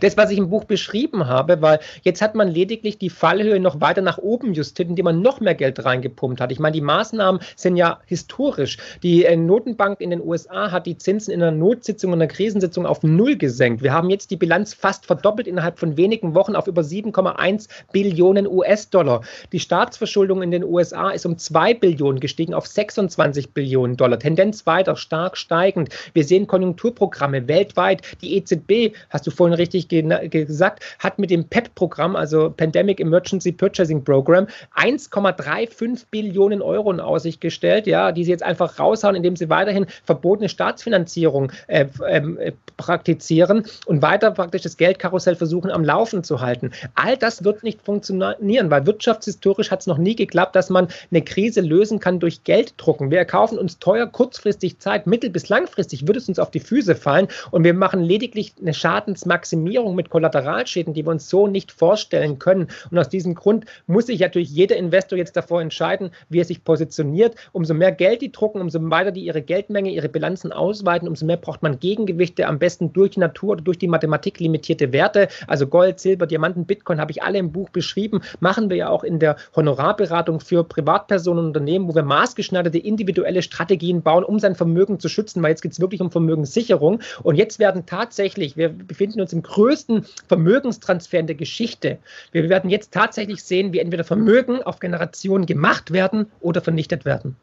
Das, 0.00 0.16
was 0.16 0.30
ich 0.30 0.38
im 0.38 0.50
Buch 0.50 0.64
beschrieben 0.64 1.26
habe, 1.26 1.62
weil 1.62 1.78
jetzt 2.02 2.22
hat 2.22 2.34
man 2.34 2.48
lediglich 2.48 2.98
die 2.98 3.10
Fallhöhe 3.10 3.60
noch 3.60 3.80
weiter 3.80 4.02
nach 4.02 4.18
oben 4.18 4.52
justiert, 4.52 4.88
indem 4.88 5.04
man 5.04 5.22
noch 5.22 5.40
mehr 5.40 5.54
Geld 5.54 5.84
reingepumpt 5.84 6.40
hat. 6.40 6.50
Ich 6.50 6.58
meine, 6.58 6.74
die 6.74 6.80
Maßnahmen 6.80 7.40
sind 7.56 7.76
ja 7.76 8.00
historisch. 8.06 8.78
Die 9.02 9.24
äh, 9.24 9.36
Notenbank 9.36 10.00
in 10.00 10.10
den 10.10 10.20
USA 10.20 10.70
hat 10.70 10.86
die 10.86 10.96
Zinsen 10.96 11.32
in 11.32 11.42
einer 11.42 11.52
Notsitzung 11.52 12.12
und 12.12 12.20
einer 12.20 12.26
Krisensitzung 12.26 12.86
auf 12.86 13.02
Null 13.02 13.36
gesenkt. 13.36 13.82
Wir 13.82 13.92
haben 13.92 14.10
jetzt 14.10 14.30
die 14.30 14.36
Bilanz 14.36 14.74
fast 14.74 15.06
verdoppelt 15.06 15.46
innerhalb 15.46 15.78
von 15.78 15.96
wenigen 15.96 16.34
Wochen 16.34 16.56
auf 16.56 16.66
über 16.66 16.82
7,1 16.82 17.68
Billionen 17.92 18.46
US-Dollar. 18.46 19.22
Die 19.52 19.60
Staatsverschuldung 19.60 20.42
in 20.42 20.50
den 20.50 20.64
USA 20.64 21.10
ist 21.10 21.26
um 21.26 21.38
2 21.38 21.74
Billionen 21.74 22.20
gestiegen 22.20 22.54
auf 22.54 22.66
26 22.66 23.54
Billionen 23.54 23.96
Dollar. 23.96 24.18
Tendenz 24.18 24.66
weiter 24.66 24.96
stark 24.96 25.36
steigend. 25.36 25.90
Wir 26.12 26.24
sehen 26.24 26.46
Konjunkturprogramme 26.46 27.48
weltweit 27.48 27.61
weltweit. 27.62 28.02
Die 28.20 28.36
EZB, 28.36 28.94
hast 29.10 29.26
du 29.26 29.30
vorhin 29.30 29.54
richtig 29.54 29.88
gesagt, 29.88 30.82
hat 30.98 31.18
mit 31.18 31.30
dem 31.30 31.44
PEP-Programm, 31.44 32.16
also 32.16 32.50
Pandemic 32.50 33.00
Emergency 33.00 33.52
Purchasing 33.52 34.02
Program, 34.02 34.46
1,35 34.76 36.06
Billionen 36.10 36.62
Euro 36.62 36.90
in 36.90 37.00
Aussicht 37.00 37.40
gestellt, 37.40 37.86
ja, 37.86 38.12
die 38.12 38.24
sie 38.24 38.30
jetzt 38.30 38.42
einfach 38.42 38.78
raushauen, 38.78 39.14
indem 39.14 39.36
sie 39.36 39.48
weiterhin 39.48 39.86
verbotene 40.04 40.48
Staatsfinanzierung 40.48 41.52
äh, 41.68 41.86
äh, 42.06 42.52
praktizieren 42.76 43.64
und 43.86 44.02
weiter 44.02 44.30
praktisch 44.32 44.62
das 44.62 44.76
Geldkarussell 44.76 45.36
versuchen 45.36 45.70
am 45.70 45.84
Laufen 45.84 46.24
zu 46.24 46.40
halten. 46.40 46.72
All 46.94 47.16
das 47.16 47.44
wird 47.44 47.62
nicht 47.62 47.82
funktionieren, 47.82 48.70
weil 48.70 48.86
wirtschaftshistorisch 48.86 49.70
hat 49.70 49.80
es 49.80 49.86
noch 49.86 49.98
nie 49.98 50.16
geklappt, 50.16 50.56
dass 50.56 50.70
man 50.70 50.88
eine 51.10 51.22
Krise 51.22 51.60
lösen 51.60 52.00
kann 52.00 52.18
durch 52.18 52.44
Gelddrucken. 52.44 53.10
Wir 53.10 53.18
erkaufen 53.18 53.58
uns 53.58 53.78
teuer 53.78 54.06
kurzfristig 54.06 54.78
Zeit, 54.78 55.06
mittel- 55.06 55.30
bis 55.30 55.48
langfristig 55.48 56.06
wird 56.06 56.16
es 56.16 56.28
uns 56.28 56.38
auf 56.38 56.50
die 56.50 56.60
Füße 56.60 56.96
fallen 56.96 57.28
und 57.52 57.64
wir 57.64 57.74
machen 57.74 58.00
lediglich 58.00 58.54
eine 58.60 58.74
Schadensmaximierung 58.74 59.94
mit 59.94 60.10
Kollateralschäden, 60.10 60.94
die 60.94 61.04
wir 61.04 61.10
uns 61.10 61.28
so 61.28 61.46
nicht 61.46 61.70
vorstellen 61.70 62.38
können. 62.38 62.68
Und 62.90 62.98
aus 62.98 63.08
diesem 63.08 63.34
Grund 63.34 63.66
muss 63.86 64.06
sich 64.06 64.18
natürlich 64.18 64.50
jeder 64.50 64.76
Investor 64.76 65.18
jetzt 65.18 65.36
davor 65.36 65.60
entscheiden, 65.60 66.10
wie 66.30 66.40
er 66.40 66.44
sich 66.44 66.64
positioniert. 66.64 67.36
Umso 67.52 67.74
mehr 67.74 67.92
Geld 67.92 68.22
die 68.22 68.32
drucken, 68.32 68.60
umso 68.60 68.80
weiter 68.90 69.12
die 69.12 69.26
ihre 69.26 69.42
Geldmenge, 69.42 69.90
ihre 69.90 70.08
Bilanzen 70.08 70.50
ausweiten, 70.50 71.06
umso 71.06 71.26
mehr 71.26 71.36
braucht 71.36 71.62
man 71.62 71.78
Gegengewichte, 71.78 72.46
am 72.46 72.58
besten 72.58 72.92
durch 72.92 73.16
Natur 73.16 73.50
oder 73.50 73.62
durch 73.62 73.78
die 73.78 73.86
Mathematik 73.86 74.40
limitierte 74.40 74.92
Werte. 74.92 75.28
Also 75.46 75.66
Gold, 75.66 76.00
Silber, 76.00 76.26
Diamanten, 76.26 76.64
Bitcoin 76.64 77.00
habe 77.00 77.10
ich 77.10 77.22
alle 77.22 77.38
im 77.38 77.52
Buch 77.52 77.68
beschrieben. 77.68 78.22
Machen 78.40 78.70
wir 78.70 78.78
ja 78.78 78.88
auch 78.88 79.04
in 79.04 79.18
der 79.18 79.36
Honorarberatung 79.54 80.40
für 80.40 80.64
Privatpersonen 80.64 81.40
und 81.40 81.46
Unternehmen, 81.48 81.86
wo 81.86 81.94
wir 81.94 82.02
maßgeschneiderte 82.02 82.78
individuelle 82.78 83.42
Strategien 83.42 84.00
bauen, 84.00 84.24
um 84.24 84.38
sein 84.38 84.54
Vermögen 84.54 84.98
zu 84.98 85.10
schützen, 85.10 85.42
weil 85.42 85.50
jetzt 85.50 85.60
geht 85.60 85.72
es 85.72 85.80
wirklich 85.80 86.00
um 86.00 86.10
Vermögenssicherung. 86.10 87.00
Und 87.22 87.41
jetzt 87.42 87.58
werden 87.58 87.84
tatsächlich, 87.86 88.56
wir 88.56 88.68
befinden 88.68 89.20
uns 89.20 89.32
im 89.32 89.42
größten 89.42 90.06
Vermögenstransfer 90.28 91.18
in 91.18 91.26
der 91.26 91.36
Geschichte. 91.36 91.98
Wir 92.30 92.48
werden 92.48 92.70
jetzt 92.70 92.92
tatsächlich 92.92 93.42
sehen, 93.42 93.72
wie 93.72 93.80
entweder 93.80 94.04
Vermögen 94.04 94.62
auf 94.62 94.78
Generationen 94.78 95.46
gemacht 95.46 95.92
werden 95.92 96.26
oder 96.40 96.60
vernichtet 96.60 97.04
werden. 97.04 97.36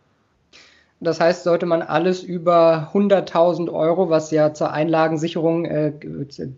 Das 1.01 1.19
heißt, 1.21 1.43
sollte 1.43 1.65
man 1.65 1.81
alles 1.81 2.23
über 2.23 2.91
100.000 2.93 3.71
Euro, 3.71 4.09
was 4.09 4.31
ja 4.31 4.53
zur 4.53 4.71
Einlagensicherung 4.71 5.65
äh, 5.65 5.93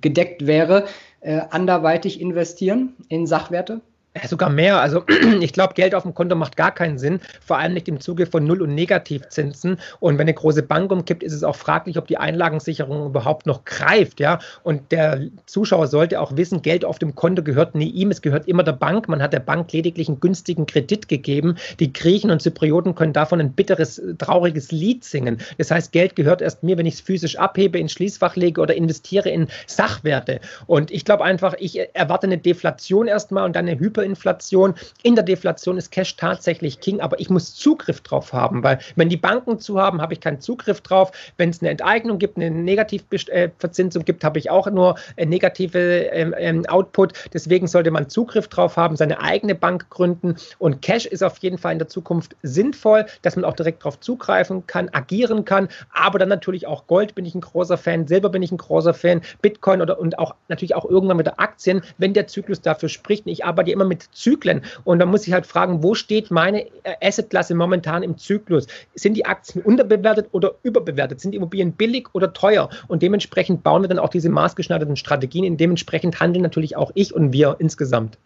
gedeckt 0.01 0.47
wäre, 0.47 0.85
äh, 1.19 1.41
anderweitig 1.51 2.19
investieren 2.19 2.95
in 3.07 3.27
Sachwerte? 3.27 3.81
Sogar 4.27 4.49
mehr. 4.49 4.81
Also 4.81 5.05
ich 5.41 5.53
glaube, 5.53 5.73
Geld 5.73 5.95
auf 5.95 6.03
dem 6.03 6.13
Konto 6.13 6.35
macht 6.35 6.57
gar 6.57 6.71
keinen 6.71 6.97
Sinn, 6.97 7.21
vor 7.39 7.57
allem 7.57 7.73
nicht 7.73 7.87
im 7.87 8.01
Zuge 8.01 8.25
von 8.25 8.45
Null- 8.45 8.61
und 8.61 8.75
Negativzinsen. 8.75 9.77
Und 10.01 10.15
wenn 10.15 10.21
eine 10.21 10.33
große 10.33 10.63
Bank 10.63 10.91
umkippt, 10.91 11.23
ist 11.23 11.31
es 11.31 11.43
auch 11.43 11.55
fraglich, 11.55 11.97
ob 11.97 12.07
die 12.07 12.17
Einlagensicherung 12.17 13.05
überhaupt 13.05 13.45
noch 13.45 13.63
greift. 13.63 14.19
Ja? 14.19 14.39
Und 14.63 14.91
der 14.91 15.27
Zuschauer 15.45 15.87
sollte 15.87 16.19
auch 16.19 16.35
wissen, 16.35 16.61
Geld 16.61 16.83
auf 16.83 16.99
dem 16.99 17.15
Konto 17.15 17.41
gehört 17.41 17.73
nie 17.73 17.89
ihm, 17.89 18.11
es 18.11 18.21
gehört 18.21 18.49
immer 18.49 18.63
der 18.63 18.73
Bank. 18.73 19.07
Man 19.07 19.21
hat 19.21 19.31
der 19.31 19.39
Bank 19.39 19.71
lediglich 19.71 20.09
einen 20.09 20.19
günstigen 20.19 20.65
Kredit 20.65 21.07
gegeben. 21.07 21.55
Die 21.79 21.93
Griechen 21.93 22.31
und 22.31 22.41
Zyprioten 22.41 22.95
können 22.95 23.13
davon 23.13 23.39
ein 23.39 23.53
bitteres, 23.53 24.01
trauriges 24.17 24.73
Lied 24.73 25.05
singen. 25.05 25.37
Das 25.57 25.71
heißt, 25.71 25.93
Geld 25.93 26.17
gehört 26.17 26.41
erst 26.41 26.63
mir, 26.63 26.77
wenn 26.77 26.85
ich 26.85 26.95
es 26.95 27.01
physisch 27.01 27.37
abhebe, 27.37 27.79
ins 27.79 27.93
Schließfach 27.93 28.35
lege 28.35 28.59
oder 28.59 28.75
investiere 28.75 29.29
in 29.29 29.47
Sachwerte. 29.67 30.41
Und 30.67 30.91
ich 30.91 31.05
glaube 31.05 31.23
einfach, 31.23 31.53
ich 31.59 31.79
erwarte 31.95 32.27
eine 32.27 32.37
Deflation 32.37 33.07
erstmal 33.07 33.45
und 33.45 33.55
dann 33.55 33.69
eine 33.69 33.79
Hyper 33.79 34.00
Hyperinflation. 34.01 34.73
In 35.03 35.15
der 35.15 35.23
Deflation 35.23 35.77
ist 35.77 35.91
Cash 35.91 36.15
tatsächlich 36.17 36.79
King, 36.79 37.01
aber 37.01 37.19
ich 37.19 37.29
muss 37.29 37.53
Zugriff 37.55 38.01
drauf 38.01 38.33
haben, 38.33 38.63
weil 38.63 38.79
wenn 38.95 39.09
die 39.09 39.17
Banken 39.17 39.59
zu 39.59 39.79
haben, 39.79 40.01
habe 40.01 40.13
ich 40.13 40.19
keinen 40.19 40.41
Zugriff 40.41 40.81
drauf. 40.81 41.11
Wenn 41.37 41.49
es 41.49 41.61
eine 41.61 41.69
Enteignung 41.69 42.17
gibt, 42.17 42.37
eine 42.37 42.51
Negativverzinsung 42.51 44.05
gibt, 44.05 44.23
habe 44.23 44.39
ich 44.39 44.49
auch 44.49 44.69
nur 44.69 44.95
negative 45.17 45.79
ähm, 45.79 46.33
ähm, 46.37 46.65
Output. 46.67 47.13
Deswegen 47.33 47.67
sollte 47.67 47.91
man 47.91 48.09
Zugriff 48.09 48.47
drauf 48.47 48.77
haben, 48.77 48.95
seine 48.95 49.21
eigene 49.21 49.55
Bank 49.55 49.89
gründen 49.89 50.35
und 50.57 50.81
Cash 50.81 51.05
ist 51.05 51.23
auf 51.23 51.37
jeden 51.39 51.57
Fall 51.57 51.73
in 51.73 51.79
der 51.79 51.87
Zukunft 51.87 52.35
sinnvoll, 52.41 53.05
dass 53.21 53.35
man 53.35 53.45
auch 53.45 53.53
direkt 53.53 53.81
darauf 53.81 53.99
zugreifen 53.99 54.65
kann, 54.67 54.89
agieren 54.89 55.45
kann, 55.45 55.67
aber 55.91 56.19
dann 56.19 56.29
natürlich 56.29 56.67
auch 56.67 56.87
Gold 56.87 57.15
bin 57.15 57.25
ich 57.25 57.35
ein 57.35 57.41
großer 57.41 57.77
Fan, 57.77 58.07
Silber 58.07 58.29
bin 58.29 58.41
ich 58.41 58.51
ein 58.51 58.57
großer 58.57 58.93
Fan, 58.93 59.21
Bitcoin 59.41 59.81
oder 59.81 59.99
und 59.99 60.17
auch 60.17 60.35
natürlich 60.47 60.75
auch 60.75 60.85
irgendwann 60.85 61.17
mit 61.17 61.25
der 61.25 61.39
Aktien, 61.39 61.81
wenn 61.97 62.13
der 62.13 62.27
Zyklus 62.27 62.61
dafür 62.61 62.89
spricht. 62.89 63.27
Ich 63.27 63.45
arbeite 63.45 63.71
immer 63.71 63.85
mit 63.85 63.90
Zyklen. 63.99 64.61
Und 64.83 64.99
da 64.99 65.05
muss 65.05 65.27
ich 65.27 65.33
halt 65.33 65.45
fragen, 65.45 65.83
wo 65.83 65.95
steht 65.95 66.31
meine 66.31 66.67
äh, 66.83 66.95
Assetklasse 67.01 67.55
momentan 67.55 68.03
im 68.03 68.17
Zyklus? 68.17 68.67
Sind 68.95 69.15
die 69.15 69.25
Aktien 69.25 69.63
unterbewertet 69.63 70.27
oder 70.31 70.55
überbewertet? 70.63 71.19
Sind 71.19 71.31
die 71.31 71.37
Immobilien 71.37 71.73
billig 71.73 72.07
oder 72.13 72.33
teuer? 72.33 72.69
Und 72.87 73.01
dementsprechend 73.01 73.63
bauen 73.63 73.83
wir 73.83 73.89
dann 73.89 73.99
auch 73.99 74.09
diese 74.09 74.29
maßgeschneiderten 74.29 74.95
Strategien. 74.95 75.45
Und 75.45 75.57
dementsprechend 75.57 76.19
handeln 76.19 76.43
natürlich 76.43 76.75
auch 76.75 76.91
ich 76.95 77.13
und 77.13 77.33
wir 77.33 77.55
insgesamt. 77.59 78.17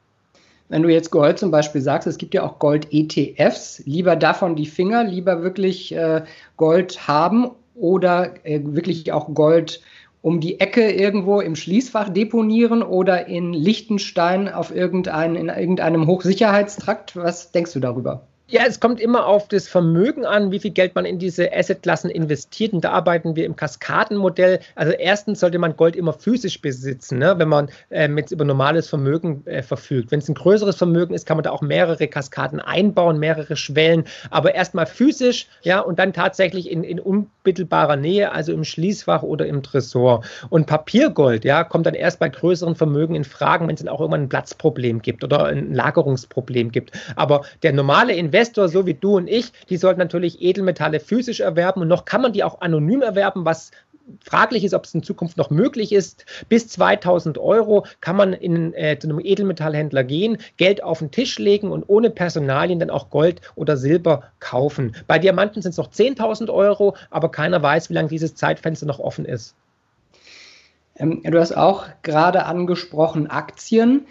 Wenn 0.68 0.82
du 0.82 0.90
jetzt 0.90 1.12
Gold 1.12 1.38
zum 1.38 1.52
Beispiel 1.52 1.82
sagst, 1.82 2.08
es 2.08 2.18
gibt 2.18 2.34
ja 2.34 2.44
auch 2.44 2.58
Gold-ETFs, 2.58 3.84
lieber 3.86 4.16
davon 4.16 4.56
die 4.56 4.66
Finger, 4.66 5.04
lieber 5.04 5.44
wirklich 5.44 5.94
äh, 5.94 6.24
Gold 6.58 7.08
haben 7.08 7.52
oder 7.76 8.34
äh, 8.44 8.62
wirklich 8.64 9.12
auch 9.12 9.34
Gold 9.34 9.82
um 10.26 10.40
die 10.40 10.60
Ecke 10.60 10.92
irgendwo 10.92 11.40
im 11.40 11.56
Schließfach 11.56 12.10
deponieren 12.10 12.82
oder 12.82 13.28
in 13.28 13.54
Liechtenstein 13.54 14.50
auf 14.50 14.76
irgendein, 14.76 15.36
in 15.36 15.50
irgendeinem 15.50 16.08
Hochsicherheitstrakt? 16.08 17.16
Was 17.16 17.52
denkst 17.52 17.74
du 17.74 17.80
darüber? 17.80 18.26
Ja, 18.48 18.62
es 18.68 18.80
kommt 18.80 19.02
immer 19.02 19.26
auf 19.26 19.48
das 19.48 19.68
Vermögen 19.68 20.24
an, 20.24 20.52
wie 20.52 20.60
viel 20.60 20.70
Geld 20.70 20.94
man 20.94 21.04
in 21.04 21.18
diese 21.18 21.52
Assetklassen 21.52 22.12
investiert. 22.12 22.74
Und 22.74 22.82
da 22.82 22.92
arbeiten 22.92 23.36
wir 23.36 23.44
im 23.44 23.56
Kaskadenmodell. 23.56 24.60
Also 24.76 24.92
erstens 24.92 25.40
sollte 25.40 25.58
man 25.58 25.76
Gold 25.76 25.96
immer 25.96 26.14
physisch 26.14 26.62
besitzen, 26.62 27.18
ne, 27.18 27.40
wenn 27.40 27.50
man 27.50 27.70
ähm, 27.90 28.20
jetzt 28.20 28.32
über 28.32 28.46
normales 28.46 28.88
Vermögen 28.88 29.42
äh, 29.48 29.64
verfügt. 29.64 30.12
Wenn 30.12 30.20
es 30.20 30.30
ein 30.30 30.36
größeres 30.36 30.76
Vermögen 30.76 31.16
ist, 31.16 31.26
kann 31.26 31.38
man 31.38 31.44
da 31.44 31.50
auch 31.50 31.64
mehrere 31.64 32.08
Kaskaden 32.08 32.60
einbauen, 32.60 33.18
mehrere 33.18 33.56
Schwellen. 33.56 34.04
Aber 34.30 34.54
erstmal 34.54 34.86
physisch, 34.86 35.48
ja, 35.64 35.80
und 35.80 35.98
dann 35.98 36.14
tatsächlich 36.14 36.70
in, 36.70 36.84
in 36.84 37.00
unmittelbarer 37.00 37.96
Nähe, 37.96 38.32
also 38.32 38.54
im 38.54 38.64
Schließfach 38.64 39.24
oder 39.24 39.48
im 39.48 39.64
Tresor. 39.64 40.24
Und 40.52 40.68
Papiergold, 40.68 41.46
ja, 41.46 41.64
kommt 41.64 41.88
dann 41.88 41.96
erst 41.96 42.20
bei 42.20 42.30
größeren 42.30 42.76
Vermögen 42.76 43.16
in 43.16 43.24
Fragen, 43.24 43.68
wenn 43.68 43.74
es 43.74 43.82
dann 43.82 43.90
auch 43.90 44.02
irgendwann 44.02 44.22
ein 44.22 44.30
Platzproblem 44.30 45.02
gibt 45.02 45.24
oder 45.24 45.46
ein 45.46 45.74
Lagerungsproblem 45.74 46.72
gibt. 46.72 46.92
Aber 47.16 47.42
der 47.64 47.74
normale 47.74 48.14
Investor 48.14 48.35
Investor, 48.36 48.68
so 48.68 48.86
wie 48.86 48.94
du 48.94 49.16
und 49.16 49.30
ich, 49.30 49.54
die 49.70 49.78
sollten 49.78 50.00
natürlich 50.00 50.42
Edelmetalle 50.42 51.00
physisch 51.00 51.40
erwerben 51.40 51.82
und 51.82 51.88
noch 51.88 52.04
kann 52.04 52.22
man 52.22 52.34
die 52.34 52.44
auch 52.44 52.60
anonym 52.60 53.02
erwerben, 53.02 53.46
was 53.46 53.72
fraglich 54.26 54.66
ist, 54.66 54.74
ob 54.74 54.84
es 54.84 54.94
in 54.94 55.04
Zukunft 55.04 55.38
noch 55.38 55.50
möglich 55.50 55.94
ist. 55.94 56.26
Bis 56.50 56.68
2000 56.68 57.38
Euro 57.38 57.86
kann 58.02 58.18
man 58.18 58.34
in, 58.34 58.74
äh, 58.74 59.00
zu 59.00 59.08
einem 59.08 59.22
Edelmetallhändler 59.22 60.04
gehen, 60.04 60.38
Geld 60.58 60.84
auf 60.84 61.00
den 61.00 61.12
Tisch 61.12 61.40
legen 61.40 61.72
und 61.72 61.86
ohne 61.88 62.10
Personalien 62.10 62.78
dann 62.78 62.90
auch 62.90 63.10
Gold 63.10 63.40
oder 63.56 63.78
Silber 63.78 64.24
kaufen. 64.42 64.98
Bei 65.08 65.18
Diamanten 65.18 65.62
sind 65.62 65.72
es 65.72 65.78
noch 65.78 65.90
10.000 65.90 66.50
Euro, 66.50 66.98
aber 67.10 67.32
keiner 67.32 67.64
weiß, 67.64 67.90
wie 67.90 67.94
lange 67.94 68.10
dieses 68.10 68.36
Zeitfenster 68.36 68.86
noch 68.86 69.00
offen 69.00 69.24
ist. 69.24 69.56
Ähm, 70.98 71.22
du 71.24 71.40
hast 71.40 71.56
auch 71.56 71.86
gerade 72.04 72.46
angesprochen 72.46 73.28
Aktien. 73.28 74.08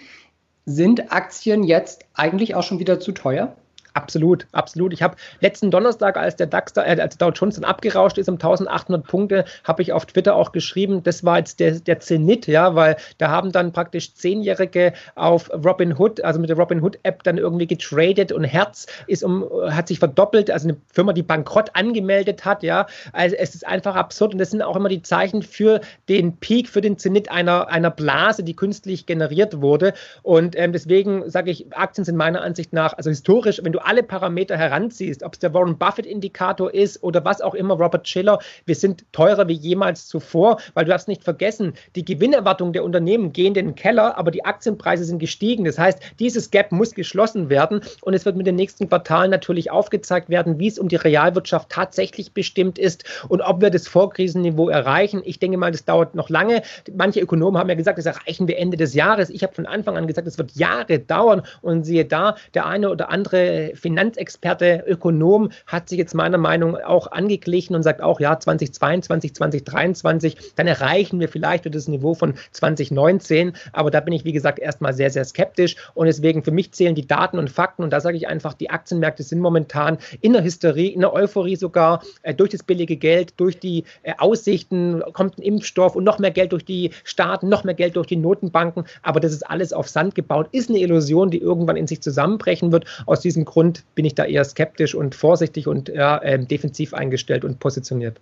Sind 0.65 1.13
Aktien 1.13 1.63
jetzt 1.63 2.07
eigentlich 2.15 2.55
auch 2.55 2.63
schon 2.63 2.79
wieder 2.79 3.01
zu 3.01 3.13
teuer? 3.13 3.55
Absolut, 3.95 4.49
absolut. 4.51 4.93
Ich 4.93 5.03
habe 5.05 5.15
letzten 5.39 5.71
Donnerstag, 5.71 6.17
als 6.17 6.35
der 6.35 6.49
DAX, 6.49 6.73
äh, 6.77 6.81
als 7.01 7.17
Dow 7.17 7.31
Jones 7.31 7.55
dann 7.55 7.65
abgerauscht 7.65 8.19
ist 8.19 8.29
um 8.29 8.35
1800 8.35 9.07
Punkte, 9.07 9.45
habe 9.63 9.83
ich 9.83 9.93
auf 9.93 10.05
Twitter 10.05 10.35
auch 10.35 10.51
geschrieben, 10.51 11.05
das 11.05 11.23
war 11.23 11.39
jetzt 11.39 11.61
der, 11.61 11.79
der 11.79 12.01
Zenit, 12.01 12.49
ja, 12.49 12.75
weil 12.75 12.97
da 13.19 13.31
haben 13.31 13.53
dann 13.53 13.73
praktisch 13.73 14.13
Zehnjährige 14.15 14.95
auf 15.15 15.49
Robinhood, 15.53 16.21
also 16.23 16.41
mit 16.41 16.51
der 16.51 16.57
Robinhood 16.57 16.99
App 17.05 17.23
dann 17.23 17.39
irgendwie 17.39 17.69
getradet 17.69 18.33
und 18.33 18.43
Herz 18.43 18.89
ist 19.07 19.23
um, 19.23 19.49
hat 19.71 19.87
sich 19.87 20.01
verdoppelt, 20.01 20.51
also 20.51 20.67
eine 20.67 20.77
Firma, 20.93 21.13
die 21.13 21.23
bankrott 21.23 21.71
angemeldet 21.75 22.45
hat, 22.45 22.65
ja. 22.65 22.89
Also 23.13 23.37
es 23.37 23.55
ist 23.55 23.65
einfach 23.65 23.95
absurd 23.95 24.33
und 24.33 24.39
das 24.39 24.51
sind 24.51 24.61
auch 24.63 24.75
immer 24.75 24.89
die 24.89 25.03
Zeichen 25.03 25.43
für 25.43 25.81
den 26.09 26.37
Peak, 26.39 26.69
für 26.69 26.81
den 26.81 26.99
Zenit 26.99 27.31
einer, 27.31 27.69
einer 27.69 27.93
Blase, 27.93 28.43
die 28.43 28.57
künstlich 28.57 29.07
generiert 29.07 29.61
wurde. 29.61 29.95
Und 30.25 30.59
ähm, 30.59 30.73
deswegen 30.73 31.31
sage 31.31 31.53
ich, 31.53 31.73
Aktien 31.73 32.05
sind 32.05 32.17
meiner 32.17 32.43
Ansicht 32.43 32.73
nach, 32.73 32.95
also 32.95 33.11
historisch, 33.11 33.61
wenn 33.63 33.71
du 33.71 33.84
alle 33.87 34.03
Parameter 34.03 34.57
heranziehst, 34.57 35.23
ob 35.23 35.35
es 35.35 35.39
der 35.39 35.55
Warren 35.55 35.79
Buffett-Indikator 35.79 36.73
ist 36.73 37.03
oder 37.03 37.25
was 37.25 37.41
auch 37.41 37.55
immer, 37.55 37.75
Robert 37.75 38.09
Schiller, 38.09 38.39
wir 38.67 38.75
sind 38.75 39.05
teurer 39.13 39.49
wie 39.49 39.55
jemals 39.55 40.07
zuvor, 40.07 40.59
weil 40.75 40.85
du 40.85 40.91
darfst 40.91 41.09
nicht 41.09 41.25
vergessen, 41.25 41.75
die 41.97 42.05
Gewinnerwartungen 42.05 42.73
der 42.73 42.85
Unternehmen 42.85 43.33
gehen 43.33 43.55
in 43.55 43.55
den 43.55 43.75
Keller, 43.75 44.17
aber 44.19 44.31
die 44.31 44.45
Aktienpreise 44.45 45.05
sind 45.05 45.19
gestiegen. 45.19 45.65
Das 45.65 45.79
heißt, 45.79 46.01
dieses 46.19 46.51
Gap 46.51 46.73
muss 46.73 46.95
geschlossen 46.95 47.51
werden 47.51 47.81
und 48.03 48.15
es 48.15 48.25
wird 48.25 48.37
mit 48.37 48.47
den 48.47 48.57
nächsten 48.57 48.89
Quartalen 48.89 49.31
natürlich 49.31 49.71
aufgezeigt 49.71 50.29
werden, 50.29 50.59
wie 50.59 50.69
es 50.69 50.79
um 50.79 50.89
die 50.89 50.97
Realwirtschaft 50.97 51.71
tatsächlich 51.71 52.33
bestimmt 52.33 52.79
ist 52.79 53.05
und 53.29 53.41
ob 53.41 53.61
wir 53.61 53.71
das 53.71 53.89
Vorkrisenniveau 53.89 54.69
erreichen. 54.69 55.23
Ich 55.25 55.39
denke 55.39 55.59
mal, 55.59 55.71
das 55.71 55.85
dauert 55.85 56.15
noch 56.15 56.31
lange. 56.31 56.63
Manche 56.95 57.21
Ökonomen 57.21 57.59
haben 57.59 57.69
ja 57.69 57.75
gesagt, 57.75 57.99
das 57.99 58.07
erreichen 58.07 58.49
wir 58.49 58.59
Ende 58.59 58.77
des 58.77 58.95
Jahres. 58.95 59.31
Ich 59.31 59.43
habe 59.43 59.55
von 59.55 59.67
Anfang 59.67 59.97
an 59.97 60.07
gesagt, 60.07 60.27
es 60.27 60.39
wird 60.39 60.53
Jahre 60.53 60.99
dauern 60.99 61.43
und 61.63 61.85
siehe 61.85 62.05
da, 62.05 62.37
der 62.55 62.67
eine 62.67 62.91
oder 62.91 63.11
andere 63.11 63.73
Finanzexperte, 63.75 64.85
Ökonom 64.87 65.51
hat 65.67 65.89
sich 65.89 65.99
jetzt 65.99 66.15
meiner 66.15 66.39
Meinung 66.39 66.73
nach 66.73 66.95
auch 66.95 67.11
angeglichen 67.11 67.75
und 67.75 67.83
sagt 67.83 68.01
auch, 68.01 68.21
ja, 68.21 68.39
2022, 68.39 69.35
2023, 69.35 70.37
dann 70.57 70.67
erreichen 70.67 71.21
wir 71.21 71.29
vielleicht 71.29 71.67
das 71.75 71.89
Niveau 71.89 72.15
von 72.15 72.35
2019. 72.53 73.53
Aber 73.73 73.91
da 73.91 74.01
bin 74.01 74.15
ich, 74.15 74.25
wie 74.25 74.33
gesagt, 74.33 74.59
erstmal 74.59 74.95
sehr, 74.95 75.11
sehr 75.11 75.25
skeptisch. 75.25 75.77
Und 75.95 76.07
deswegen 76.07 76.45
für 76.45 76.53
mich 76.53 76.73
zählen 76.73 76.95
die 76.95 77.07
Daten 77.07 77.39
und 77.39 77.51
Fakten. 77.51 77.83
Und 77.83 77.91
da 77.91 78.01
sage 78.01 78.17
ich 78.17 78.29
einfach, 78.29 78.55
die 78.55 78.71
Aktienmärkte 78.71 79.23
sind 79.23 79.41
momentan 79.41 79.99
in 80.21 80.33
der 80.33 80.45
Hysterie, 80.45 80.93
in 80.93 81.01
der 81.01 81.13
Euphorie 81.13 81.57
sogar, 81.57 82.03
äh, 82.23 82.35
durch 82.35 82.51
das 82.51 82.63
billige 82.63 82.97
Geld, 82.97 83.35
durch 83.39 83.59
die 83.59 83.85
äh, 84.03 84.15
Aussichten, 84.19 85.03
kommt 85.13 85.39
ein 85.39 85.43
Impfstoff 85.43 85.97
und 85.97 86.05
noch 86.05 86.19
mehr 86.19 86.31
Geld 86.31 86.53
durch 86.53 86.65
die 86.65 86.91
Staaten, 87.03 87.49
noch 87.49 87.65
mehr 87.65 87.75
Geld 87.75 87.97
durch 87.97 88.07
die 88.07 88.17
Notenbanken. 88.17 88.85
Aber 89.03 89.21
das 89.21 89.33
ist 89.33 89.43
alles 89.43 89.73
auf 89.73 89.89
Sand 89.89 90.15
gebaut, 90.15 90.49
ist 90.53 90.71
eine 90.71 90.79
Illusion, 90.79 91.31
die 91.31 91.39
irgendwann 91.39 91.77
in 91.77 91.87
sich 91.87 92.01
zusammenbrechen 92.03 92.73
wird. 92.73 92.85
Aus 93.07 93.21
diesem 93.21 93.45
Grund 93.45 93.64
Grund 93.65 93.85
bin 93.95 94.05
ich 94.05 94.15
da 94.15 94.27
eher 94.27 94.45
skeptisch 94.45 94.95
und 94.95 95.15
vorsichtig 95.15 95.67
und 95.67 95.89
ja, 95.89 96.19
äh, 96.19 96.39
defensiv 96.39 96.93
eingestellt 96.93 97.45
und 97.45 97.61
positioniert. 97.61 98.21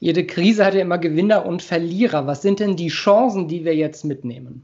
Jede 0.00 0.24
Krise 0.24 0.64
hat 0.64 0.74
ja 0.74 0.80
immer 0.80 0.96
Gewinner 0.98 1.44
und 1.44 1.60
Verlierer. 1.60 2.26
Was 2.26 2.40
sind 2.40 2.60
denn 2.60 2.76
die 2.76 2.88
Chancen, 2.88 3.48
die 3.48 3.64
wir 3.64 3.74
jetzt 3.74 4.04
mitnehmen? 4.04 4.62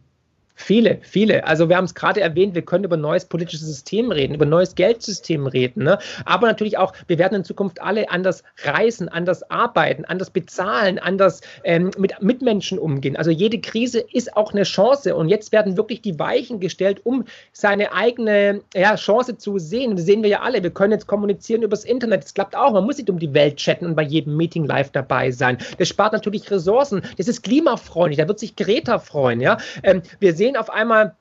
Viele, 0.57 0.99
viele. 1.03 1.45
Also 1.47 1.69
wir 1.69 1.77
haben 1.77 1.85
es 1.85 1.97
gerade 1.97 2.21
erwähnt, 2.21 2.55
wir 2.55 2.63
können 2.63 2.85
über 2.85 2.97
neues 2.97 3.25
politisches 3.25 3.67
System 3.67 4.13
reden, 4.13 4.35
über 4.35 4.47
neues 4.47 4.77
Geldsystem 4.77 5.49
reden. 5.49 5.83
Ne? 5.83 5.99
Aber 6.25 6.47
natürlich 6.47 6.79
auch, 6.79 6.93
wir 7.09 7.19
werden 7.19 7.35
in 7.35 7.45
Zukunft 7.45 7.83
alle 7.83 8.09
anders 8.09 8.45
reisen, 8.63 9.09
anders 9.09 9.51
arbeiten, 9.51 10.05
anders 10.05 10.31
bezahlen, 10.31 11.01
anders 11.01 11.41
ähm, 11.65 11.91
mit 11.99 12.23
Mitmenschen 12.23 12.79
umgehen. 12.79 13.17
Also 13.17 13.33
jede 13.33 13.61
Krise 13.61 13.99
ist 13.99 14.37
auch 14.37 14.53
eine 14.53 14.63
Chance. 14.63 15.17
Und 15.17 15.29
jetzt 15.29 15.51
werden 15.51 15.77
wirklich 15.77 16.03
die 16.03 16.21
Weichen 16.21 16.61
gestellt, 16.61 17.01
um 17.03 17.25
seine 17.53 17.93
eigene 17.93 18.61
ja, 18.75 18.95
Chance 18.95 19.37
zu 19.37 19.59
sehen. 19.59 19.97
das 19.97 20.07
sehen 20.07 20.23
wir 20.23 20.31
ja 20.31 20.43
alle. 20.43 20.63
Wir 20.63 20.71
können 20.71 20.93
jetzt 20.93 21.09
kommunizieren 21.09 21.63
übers 21.63 21.85
Internet. 21.85 22.23
Das 22.23 22.35
klappt 22.35 22.55
auch. 22.55 22.73
Man 22.73 22.85
muss 22.85 22.99
nicht 22.99 23.11
um 23.11 23.19
die 23.19 23.35
Welt 23.35 23.57
chatten 23.57 23.87
und 23.87 23.97
bei 23.97 24.03
jedem 24.03 24.37
Meeting 24.37 24.67
live 24.67 24.91
dabei 24.91 25.33
sein. 25.33 25.59
Das 25.79 25.89
spart 25.89 26.13
natürlich 26.13 26.49
Ressourcen. 26.53 27.03
Das 27.19 27.27
ist 27.27 27.43
klimafreundlich. 27.43 28.19
Da 28.19 28.29
wird 28.29 28.39
sich 28.39 28.55
Greta 28.55 29.01
freuen. 29.01 29.41
Ja? 29.41 29.59
Ähm, 29.83 30.03
wir 30.21 30.33
sehen 30.33 30.44
sehen 30.45 30.57
auf 30.59 30.69
einmal 30.69 31.17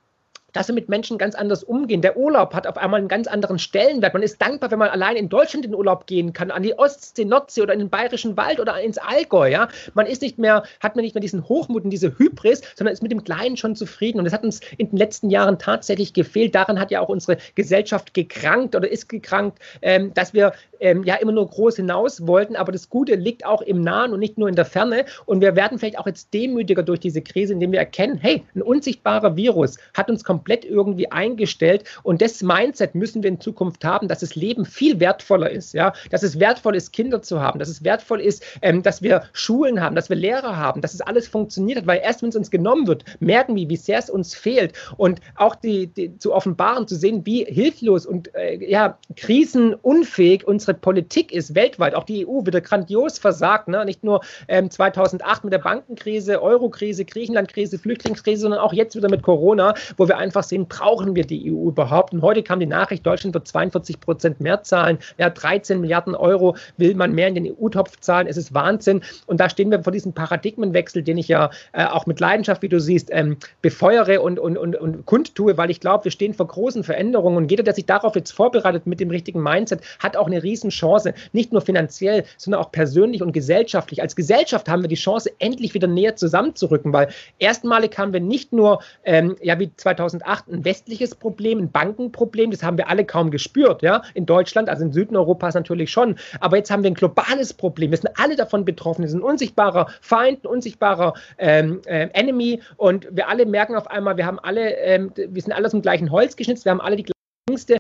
dass 0.53 0.67
wir 0.67 0.75
mit 0.75 0.87
Menschen 0.87 1.17
ganz 1.17 1.35
anders 1.35 1.63
umgehen. 1.63 2.01
Der 2.01 2.15
Urlaub 2.15 2.53
hat 2.53 2.67
auf 2.67 2.77
einmal 2.77 2.99
einen 2.99 3.09
ganz 3.09 3.27
anderen 3.27 3.59
Stellenwert. 3.59 4.13
Man 4.13 4.23
ist 4.23 4.41
dankbar, 4.41 4.71
wenn 4.71 4.79
man 4.79 4.89
allein 4.89 5.15
in 5.15 5.27
Deutschland 5.29 5.65
in 5.65 5.75
Urlaub 5.75 6.07
gehen 6.07 6.31
kann, 6.31 6.51
an 6.51 6.63
die 6.63 6.77
Ostsee, 6.77 7.25
Nordsee 7.25 7.61
oder 7.61 7.73
in 7.73 7.79
den 7.79 7.89
Bayerischen 7.89 8.37
Wald 8.37 8.59
oder 8.59 8.79
ins 8.79 8.97
Allgäu. 8.97 9.49
Ja? 9.49 9.67
Man 9.93 10.05
ist 10.05 10.21
nicht 10.21 10.37
mehr, 10.37 10.63
hat 10.79 10.95
man 10.95 11.03
nicht 11.03 11.15
mehr 11.15 11.21
diesen 11.21 11.49
Hochmut 11.49 11.83
und 11.83 11.89
diese 11.89 12.17
Hybris, 12.17 12.61
sondern 12.75 12.93
ist 12.93 13.03
mit 13.03 13.11
dem 13.11 13.23
Kleinen 13.23 13.57
schon 13.57 13.75
zufrieden. 13.75 14.19
Und 14.19 14.25
das 14.25 14.33
hat 14.33 14.43
uns 14.43 14.61
in 14.77 14.89
den 14.89 14.97
letzten 14.97 15.29
Jahren 15.29 15.59
tatsächlich 15.59 16.13
gefehlt. 16.13 16.55
Daran 16.55 16.79
hat 16.79 16.91
ja 16.91 17.01
auch 17.01 17.09
unsere 17.09 17.37
Gesellschaft 17.55 18.13
gekrankt 18.13 18.75
oder 18.75 18.89
ist 18.89 19.09
gekrankt, 19.09 19.59
ähm, 19.81 20.13
dass 20.13 20.33
wir 20.33 20.53
ähm, 20.79 21.03
ja 21.03 21.15
immer 21.15 21.31
nur 21.31 21.49
groß 21.49 21.77
hinaus 21.77 22.27
wollten. 22.27 22.55
Aber 22.55 22.71
das 22.71 22.89
Gute 22.89 23.15
liegt 23.15 23.45
auch 23.45 23.61
im 23.61 23.81
Nahen 23.81 24.13
und 24.13 24.19
nicht 24.19 24.37
nur 24.37 24.47
in 24.49 24.55
der 24.55 24.65
Ferne. 24.65 25.05
Und 25.25 25.41
wir 25.41 25.55
werden 25.55 25.79
vielleicht 25.79 25.97
auch 25.97 26.05
jetzt 26.05 26.33
demütiger 26.33 26.83
durch 26.83 26.99
diese 26.99 27.21
Krise, 27.21 27.53
indem 27.53 27.71
wir 27.71 27.79
erkennen, 27.79 28.17
hey, 28.17 28.43
ein 28.53 28.61
unsichtbarer 28.61 29.35
Virus 29.35 29.77
hat 29.93 30.09
uns 30.09 30.23
komplett 30.23 30.42
komplett 30.43 30.65
irgendwie 30.65 31.09
eingestellt. 31.09 31.85
Und 32.03 32.21
das 32.21 32.41
Mindset 32.41 32.95
müssen 32.95 33.23
wir 33.23 33.29
in 33.29 33.39
Zukunft 33.39 33.85
haben, 33.85 34.09
dass 34.09 34.19
das 34.19 34.35
Leben 34.35 34.65
viel 34.65 34.99
wertvoller 34.99 35.49
ist. 35.49 35.73
Ja? 35.73 35.93
Dass 36.11 36.21
es 36.21 36.37
wertvoll 36.37 36.75
ist, 36.75 36.91
Kinder 36.91 37.21
zu 37.21 37.41
haben, 37.41 37.59
dass 37.59 37.69
es 37.69 37.83
wertvoll 37.85 38.19
ist, 38.19 38.43
ähm, 38.61 38.83
dass 38.83 39.01
wir 39.01 39.23
Schulen 39.31 39.79
haben, 39.79 39.95
dass 39.95 40.09
wir 40.09 40.17
Lehrer 40.17 40.57
haben, 40.57 40.81
dass 40.81 40.93
es 40.93 40.99
alles 40.99 41.29
funktioniert 41.29 41.77
hat, 41.77 41.87
weil 41.87 42.01
erst 42.03 42.21
wenn 42.21 42.29
es 42.29 42.35
uns 42.35 42.51
genommen 42.51 42.87
wird, 42.87 43.05
merken 43.21 43.55
wir, 43.55 43.69
wie 43.69 43.77
sehr 43.77 43.99
es 43.99 44.09
uns 44.09 44.35
fehlt. 44.35 44.73
Und 44.97 45.21
auch 45.35 45.55
die, 45.55 45.87
die 45.87 46.17
zu 46.17 46.33
offenbaren, 46.33 46.87
zu 46.89 46.95
sehen, 46.95 47.25
wie 47.25 47.45
hilflos 47.45 48.05
und 48.05 48.35
äh, 48.35 48.69
ja, 48.69 48.97
krisenunfähig 49.15 50.45
unsere 50.45 50.73
Politik 50.73 51.31
ist 51.31 51.55
weltweit. 51.55 51.95
Auch 51.95 52.03
die 52.03 52.27
EU 52.27 52.45
wieder 52.45 52.59
grandios 52.59 53.17
versagt. 53.17 53.69
Ne? 53.69 53.85
Nicht 53.85 54.03
nur 54.03 54.21
ähm, 54.49 54.69
2008 54.69 55.45
mit 55.45 55.53
der 55.53 55.59
Bankenkrise, 55.59 56.41
Eurokrise, 56.41 57.05
Griechenlandkrise, 57.05 57.79
Flüchtlingskrise, 57.79 58.41
sondern 58.41 58.59
auch 58.59 58.73
jetzt 58.73 58.97
wieder 58.97 59.09
mit 59.09 59.21
Corona, 59.21 59.73
wo 59.95 60.09
wir 60.09 60.17
einfach 60.17 60.32
einfach 60.33 60.43
sehen, 60.43 60.67
brauchen 60.67 61.15
wir 61.15 61.25
die 61.25 61.51
EU 61.51 61.69
überhaupt? 61.69 62.13
Und 62.13 62.23
heute 62.23 62.41
kam 62.41 62.59
die 62.59 62.65
Nachricht, 62.65 63.05
Deutschland 63.05 63.35
wird 63.35 63.47
42 63.47 63.99
Prozent 63.99 64.41
mehr 64.41 64.63
zahlen. 64.63 64.97
Ja, 65.19 65.29
13 65.29 65.79
Milliarden 65.79 66.15
Euro 66.15 66.55
will 66.77 66.95
man 66.95 67.13
mehr 67.13 67.27
in 67.27 67.35
den 67.35 67.53
EU-Topf 67.53 67.99
zahlen. 67.99 68.25
Es 68.25 68.37
ist 68.37 68.53
Wahnsinn. 68.53 69.01
Und 69.27 69.39
da 69.39 69.49
stehen 69.49 69.69
wir 69.69 69.83
vor 69.83 69.93
diesem 69.93 70.13
Paradigmenwechsel, 70.13 71.03
den 71.03 71.19
ich 71.19 71.27
ja 71.27 71.51
äh, 71.73 71.85
auch 71.85 72.07
mit 72.07 72.19
Leidenschaft, 72.19 72.63
wie 72.63 72.69
du 72.69 72.79
siehst, 72.79 73.09
ähm, 73.11 73.37
befeuere 73.61 74.21
und, 74.23 74.39
und, 74.39 74.57
und, 74.57 74.75
und 74.75 75.05
kundtue, 75.05 75.57
weil 75.57 75.69
ich 75.69 75.79
glaube, 75.79 76.05
wir 76.05 76.11
stehen 76.11 76.33
vor 76.33 76.47
großen 76.47 76.83
Veränderungen. 76.83 77.37
Und 77.37 77.51
jeder, 77.51 77.63
der 77.63 77.75
sich 77.75 77.85
darauf 77.85 78.15
jetzt 78.15 78.31
vorbereitet 78.31 78.87
mit 78.87 78.99
dem 78.99 79.11
richtigen 79.11 79.41
Mindset, 79.41 79.81
hat 79.99 80.17
auch 80.17 80.27
eine 80.27 80.41
Riesenchance. 80.41 81.13
Nicht 81.31 81.51
nur 81.51 81.61
finanziell, 81.61 82.23
sondern 82.37 82.61
auch 82.61 82.71
persönlich 82.71 83.21
und 83.21 83.33
gesellschaftlich. 83.33 84.01
Als 84.01 84.15
Gesellschaft 84.15 84.67
haben 84.67 84.81
wir 84.81 84.89
die 84.89 84.95
Chance, 84.95 85.31
endlich 85.37 85.75
wieder 85.75 85.87
näher 85.87 86.15
zusammenzurücken, 86.15 86.91
weil 86.91 87.09
erstmalig 87.37 87.95
haben 87.99 88.13
wir 88.13 88.19
nicht 88.19 88.51
nur, 88.51 88.79
ähm, 89.03 89.35
ja, 89.41 89.59
wie 89.59 89.71
2000 89.75 90.22
2008 90.23 90.47
ein 90.47 90.65
westliches 90.65 91.15
Problem, 91.15 91.59
ein 91.59 91.71
Bankenproblem, 91.71 92.51
das 92.51 92.63
haben 92.63 92.77
wir 92.77 92.89
alle 92.89 93.05
kaum 93.05 93.31
gespürt, 93.31 93.81
ja, 93.81 94.03
in 94.13 94.25
Deutschland, 94.25 94.69
also 94.69 94.83
in 94.83 94.91
Süden 94.91 95.15
Europas 95.15 95.53
natürlich 95.53 95.91
schon, 95.91 96.17
aber 96.39 96.57
jetzt 96.57 96.71
haben 96.71 96.83
wir 96.83 96.91
ein 96.91 96.95
globales 96.95 97.53
Problem, 97.53 97.91
wir 97.91 97.97
sind 97.97 98.11
alle 98.19 98.35
davon 98.35 98.65
betroffen, 98.65 99.03
wir 99.03 99.09
sind 99.09 99.19
ein 99.19 99.23
unsichtbarer 99.23 99.87
Feind, 100.01 100.43
ein 100.43 100.47
unsichtbarer 100.47 101.13
ähm, 101.37 101.81
äh, 101.85 102.09
Enemy. 102.13 102.61
Und 102.77 103.07
wir 103.11 103.27
alle 103.27 103.45
merken 103.45 103.75
auf 103.75 103.89
einmal, 103.89 104.17
wir 104.17 104.25
haben 104.25 104.39
alle, 104.39 104.75
ähm, 104.77 105.11
wir 105.15 105.41
sind 105.41 105.53
alle 105.53 105.65
aus 105.65 105.71
dem 105.71 105.81
gleichen 105.81 106.11
Holz 106.11 106.35
geschnitzt, 106.35 106.65
wir 106.65 106.71
haben 106.71 106.81
alle 106.81 106.95
die 106.95 107.03
gleichen 107.03 107.13
Ängste, 107.49 107.77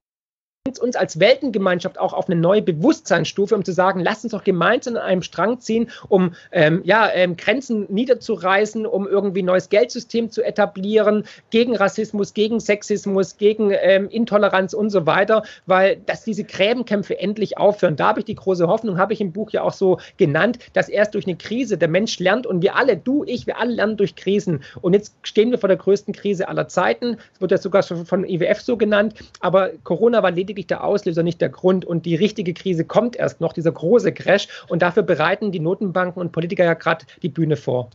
uns 0.83 0.95
als 0.95 1.19
Weltengemeinschaft 1.19 1.97
auch 1.97 2.13
auf 2.13 2.29
eine 2.29 2.39
neue 2.39 2.61
Bewusstseinsstufe, 2.61 3.55
um 3.55 3.63
zu 3.63 3.71
sagen, 3.71 4.01
lasst 4.01 4.25
uns 4.25 4.33
doch 4.33 4.43
gemeinsam 4.43 4.97
an 4.97 5.01
einem 5.01 5.21
Strang 5.21 5.59
ziehen, 5.59 5.89
um 6.09 6.35
ähm, 6.51 6.81
ja, 6.83 7.09
ähm, 7.13 7.37
Grenzen 7.37 7.87
niederzureißen, 7.89 8.85
um 8.85 9.07
irgendwie 9.07 9.41
ein 9.41 9.45
neues 9.45 9.69
Geldsystem 9.69 10.29
zu 10.29 10.43
etablieren, 10.43 11.23
gegen 11.49 11.75
Rassismus, 11.75 12.33
gegen 12.33 12.59
Sexismus, 12.59 13.37
gegen 13.37 13.71
ähm, 13.71 14.09
Intoleranz 14.09 14.73
und 14.73 14.89
so 14.89 15.05
weiter, 15.05 15.43
weil 15.65 15.97
dass 16.05 16.23
diese 16.23 16.43
Gräbenkämpfe 16.43 17.17
endlich 17.17 17.57
aufhören. 17.57 17.95
Da 17.95 18.09
habe 18.09 18.19
ich 18.19 18.25
die 18.25 18.35
große 18.35 18.67
Hoffnung, 18.67 18.97
habe 18.97 19.13
ich 19.13 19.21
im 19.21 19.31
Buch 19.31 19.51
ja 19.51 19.63
auch 19.63 19.73
so 19.73 19.99
genannt, 20.17 20.59
dass 20.73 20.89
erst 20.89 21.13
durch 21.13 21.25
eine 21.25 21.37
Krise 21.37 21.77
der 21.77 21.87
Mensch 21.87 22.19
lernt 22.19 22.45
und 22.45 22.61
wir 22.61 22.75
alle, 22.75 22.97
du, 22.97 23.23
ich, 23.23 23.47
wir 23.47 23.57
alle 23.57 23.73
lernen 23.73 23.95
durch 23.95 24.15
Krisen. 24.15 24.63
Und 24.81 24.93
jetzt 24.93 25.15
stehen 25.23 25.51
wir 25.51 25.57
vor 25.57 25.69
der 25.69 25.77
größten 25.77 26.13
Krise 26.13 26.49
aller 26.49 26.67
Zeiten. 26.67 27.17
Es 27.33 27.39
wird 27.39 27.51
ja 27.51 27.57
sogar 27.57 27.83
von 27.83 28.25
IWF 28.25 28.61
so 28.61 28.75
genannt, 28.75 29.15
aber 29.39 29.71
Corona 29.83 30.21
war 30.21 30.31
lediglich 30.31 30.67
der 30.73 30.83
Auslöser, 30.83 31.21
nicht 31.21 31.39
der 31.39 31.49
Grund. 31.49 31.85
Und 31.85 32.05
die 32.05 32.15
richtige 32.15 32.53
Krise 32.53 32.83
kommt 32.83 33.15
erst 33.15 33.41
noch, 33.41 33.53
dieser 33.53 33.71
große 33.71 34.11
Crash. 34.11 34.47
Und 34.67 34.81
dafür 34.81 35.03
bereiten 35.03 35.51
die 35.51 35.59
Notenbanken 35.59 36.19
und 36.19 36.31
Politiker 36.31 36.63
ja 36.65 36.73
gerade 36.73 37.05
die 37.21 37.29
Bühne 37.29 37.55
vor. 37.55 37.91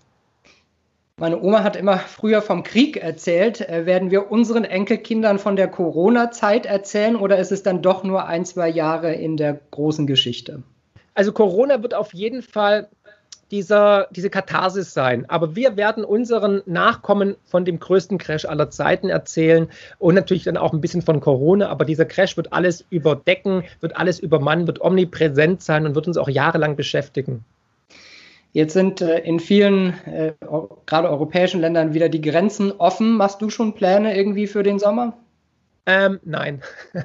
Meine 1.20 1.42
Oma 1.42 1.64
hat 1.64 1.74
immer 1.74 1.98
früher 1.98 2.40
vom 2.40 2.62
Krieg 2.62 2.96
erzählt. 2.96 3.68
Äh, 3.68 3.86
werden 3.86 4.12
wir 4.12 4.30
unseren 4.30 4.62
Enkelkindern 4.62 5.40
von 5.40 5.56
der 5.56 5.66
Corona-Zeit 5.66 6.64
erzählen 6.64 7.16
oder 7.16 7.38
ist 7.38 7.50
es 7.50 7.64
dann 7.64 7.82
doch 7.82 8.04
nur 8.04 8.26
ein, 8.26 8.44
zwei 8.44 8.68
Jahre 8.68 9.12
in 9.12 9.36
der 9.36 9.58
großen 9.72 10.06
Geschichte? 10.06 10.62
Also 11.14 11.32
Corona 11.32 11.82
wird 11.82 11.94
auf 11.94 12.14
jeden 12.14 12.42
Fall 12.42 12.88
dieser, 13.50 14.08
diese 14.10 14.30
Katharsis 14.30 14.92
sein. 14.92 15.24
Aber 15.28 15.56
wir 15.56 15.76
werden 15.76 16.04
unseren 16.04 16.62
Nachkommen 16.66 17.36
von 17.44 17.64
dem 17.64 17.78
größten 17.78 18.18
Crash 18.18 18.44
aller 18.44 18.70
Zeiten 18.70 19.08
erzählen 19.08 19.68
und 19.98 20.14
natürlich 20.14 20.44
dann 20.44 20.56
auch 20.56 20.72
ein 20.72 20.80
bisschen 20.80 21.02
von 21.02 21.20
Corona. 21.20 21.68
Aber 21.68 21.84
dieser 21.84 22.04
Crash 22.04 22.36
wird 22.36 22.52
alles 22.52 22.84
überdecken, 22.90 23.64
wird 23.80 23.96
alles 23.96 24.18
übermannen, 24.18 24.66
wird 24.66 24.80
omnipräsent 24.80 25.62
sein 25.62 25.86
und 25.86 25.94
wird 25.94 26.06
uns 26.06 26.18
auch 26.18 26.28
jahrelang 26.28 26.76
beschäftigen. 26.76 27.44
Jetzt 28.52 28.72
sind 28.72 29.00
äh, 29.00 29.20
in 29.20 29.40
vielen, 29.40 29.94
äh, 30.06 30.32
gerade 30.86 31.10
europäischen 31.10 31.60
Ländern, 31.60 31.94
wieder 31.94 32.08
die 32.08 32.22
Grenzen 32.22 32.72
offen. 32.72 33.16
Machst 33.16 33.42
du 33.42 33.50
schon 33.50 33.74
Pläne 33.74 34.16
irgendwie 34.16 34.46
für 34.46 34.62
den 34.62 34.78
Sommer? 34.78 35.16
Ähm, 35.88 36.20
nein. 36.22 36.62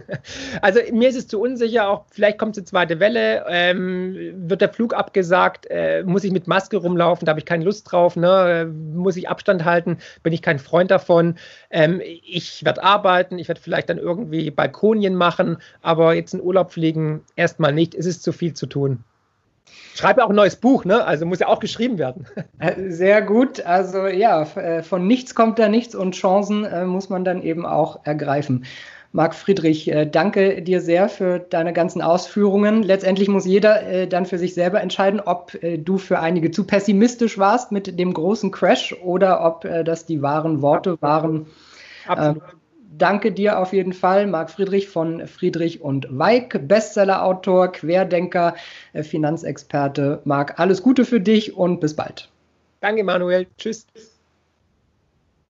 Also 0.61 0.79
mir 0.91 1.09
ist 1.09 1.15
es 1.15 1.27
zu 1.27 1.39
unsicher, 1.39 1.87
auch 1.87 2.05
vielleicht 2.11 2.37
kommt 2.37 2.57
eine 2.57 2.65
zweite 2.65 2.99
Welle, 2.99 3.45
ähm, 3.47 4.49
wird 4.49 4.61
der 4.61 4.69
Flug 4.73 4.93
abgesagt, 4.93 5.67
äh, 5.69 6.03
muss 6.03 6.23
ich 6.23 6.31
mit 6.31 6.47
Maske 6.47 6.77
rumlaufen, 6.77 7.25
da 7.25 7.31
habe 7.31 7.39
ich 7.39 7.45
keine 7.45 7.63
Lust 7.63 7.91
drauf, 7.91 8.15
ne? 8.15 8.69
muss 8.93 9.15
ich 9.15 9.29
Abstand 9.29 9.63
halten, 9.63 9.99
bin 10.21 10.33
ich 10.33 10.41
kein 10.41 10.59
Freund 10.59 10.91
davon. 10.91 11.37
Ähm, 11.69 12.01
ich 12.03 12.65
werde 12.65 12.83
arbeiten, 12.83 13.39
ich 13.39 13.47
werde 13.47 13.61
vielleicht 13.61 13.89
dann 13.89 13.97
irgendwie 13.97 14.51
Balkonien 14.51 15.15
machen, 15.15 15.57
aber 15.81 16.13
jetzt 16.13 16.33
in 16.33 16.41
Urlaub 16.41 16.71
fliegen 16.71 17.21
erstmal 17.35 17.73
nicht, 17.73 17.95
es 17.95 18.05
ist 18.05 18.21
zu 18.23 18.33
viel 18.33 18.53
zu 18.53 18.65
tun 18.65 19.03
schreibe 19.93 20.23
auch 20.23 20.29
ein 20.29 20.35
neues 20.35 20.55
Buch, 20.55 20.85
ne? 20.85 21.05
Also 21.05 21.25
muss 21.25 21.39
ja 21.39 21.47
auch 21.47 21.59
geschrieben 21.59 21.97
werden. 21.97 22.25
Äh, 22.59 22.91
sehr 22.91 23.21
gut. 23.21 23.65
Also 23.65 24.07
ja, 24.07 24.43
äh, 24.43 24.83
von 24.83 25.05
nichts 25.05 25.35
kommt 25.35 25.59
da 25.59 25.67
nichts 25.67 25.95
und 25.95 26.15
Chancen 26.15 26.63
äh, 26.63 26.85
muss 26.85 27.09
man 27.09 27.25
dann 27.25 27.41
eben 27.41 27.65
auch 27.65 28.05
ergreifen. 28.05 28.65
Marc 29.11 29.35
Friedrich, 29.35 29.93
danke 30.11 30.63
dir 30.63 30.81
sehr 30.81 31.07
für 31.07 31.37
deine 31.37 31.71
ganzen 31.71 32.01
Ausführungen. 32.01 32.81
Letztendlich 32.81 33.27
muss 33.27 33.45
jeder 33.45 34.07
dann 34.07 34.25
für 34.25 34.39
sich 34.39 34.55
selber 34.55 34.81
entscheiden, 34.81 35.19
ob 35.19 35.55
du 35.61 35.99
für 35.99 36.17
einige 36.17 36.49
zu 36.49 36.63
pessimistisch 36.63 37.37
warst 37.37 37.71
mit 37.71 37.99
dem 37.99 38.11
großen 38.11 38.49
Crash 38.49 38.95
oder 39.03 39.45
ob 39.45 39.67
das 39.85 40.07
die 40.07 40.23
wahren 40.23 40.63
Worte 40.63 40.99
waren. 40.99 41.45
Absolut 42.07 42.41
danke 42.97 43.31
dir 43.31 43.59
auf 43.59 43.73
jeden 43.73 43.93
Fall, 43.93 44.27
Marc 44.27 44.51
Friedrich 44.51 44.89
von 44.89 45.27
Friedrich 45.27 45.81
und 45.81 46.07
Weig, 46.09 46.67
Bestsellerautor, 46.67 47.71
Querdenker, 47.71 48.55
äh, 48.93 49.03
Finanzexperte. 49.03 50.21
Marc, 50.25 50.59
alles 50.59 50.81
Gute 50.81 51.05
für 51.05 51.19
dich 51.19 51.55
und 51.55 51.79
bis 51.79 51.95
bald. 51.95 52.29
Danke, 52.81 53.03
Manuel. 53.03 53.47
Tschüss. 53.57 53.87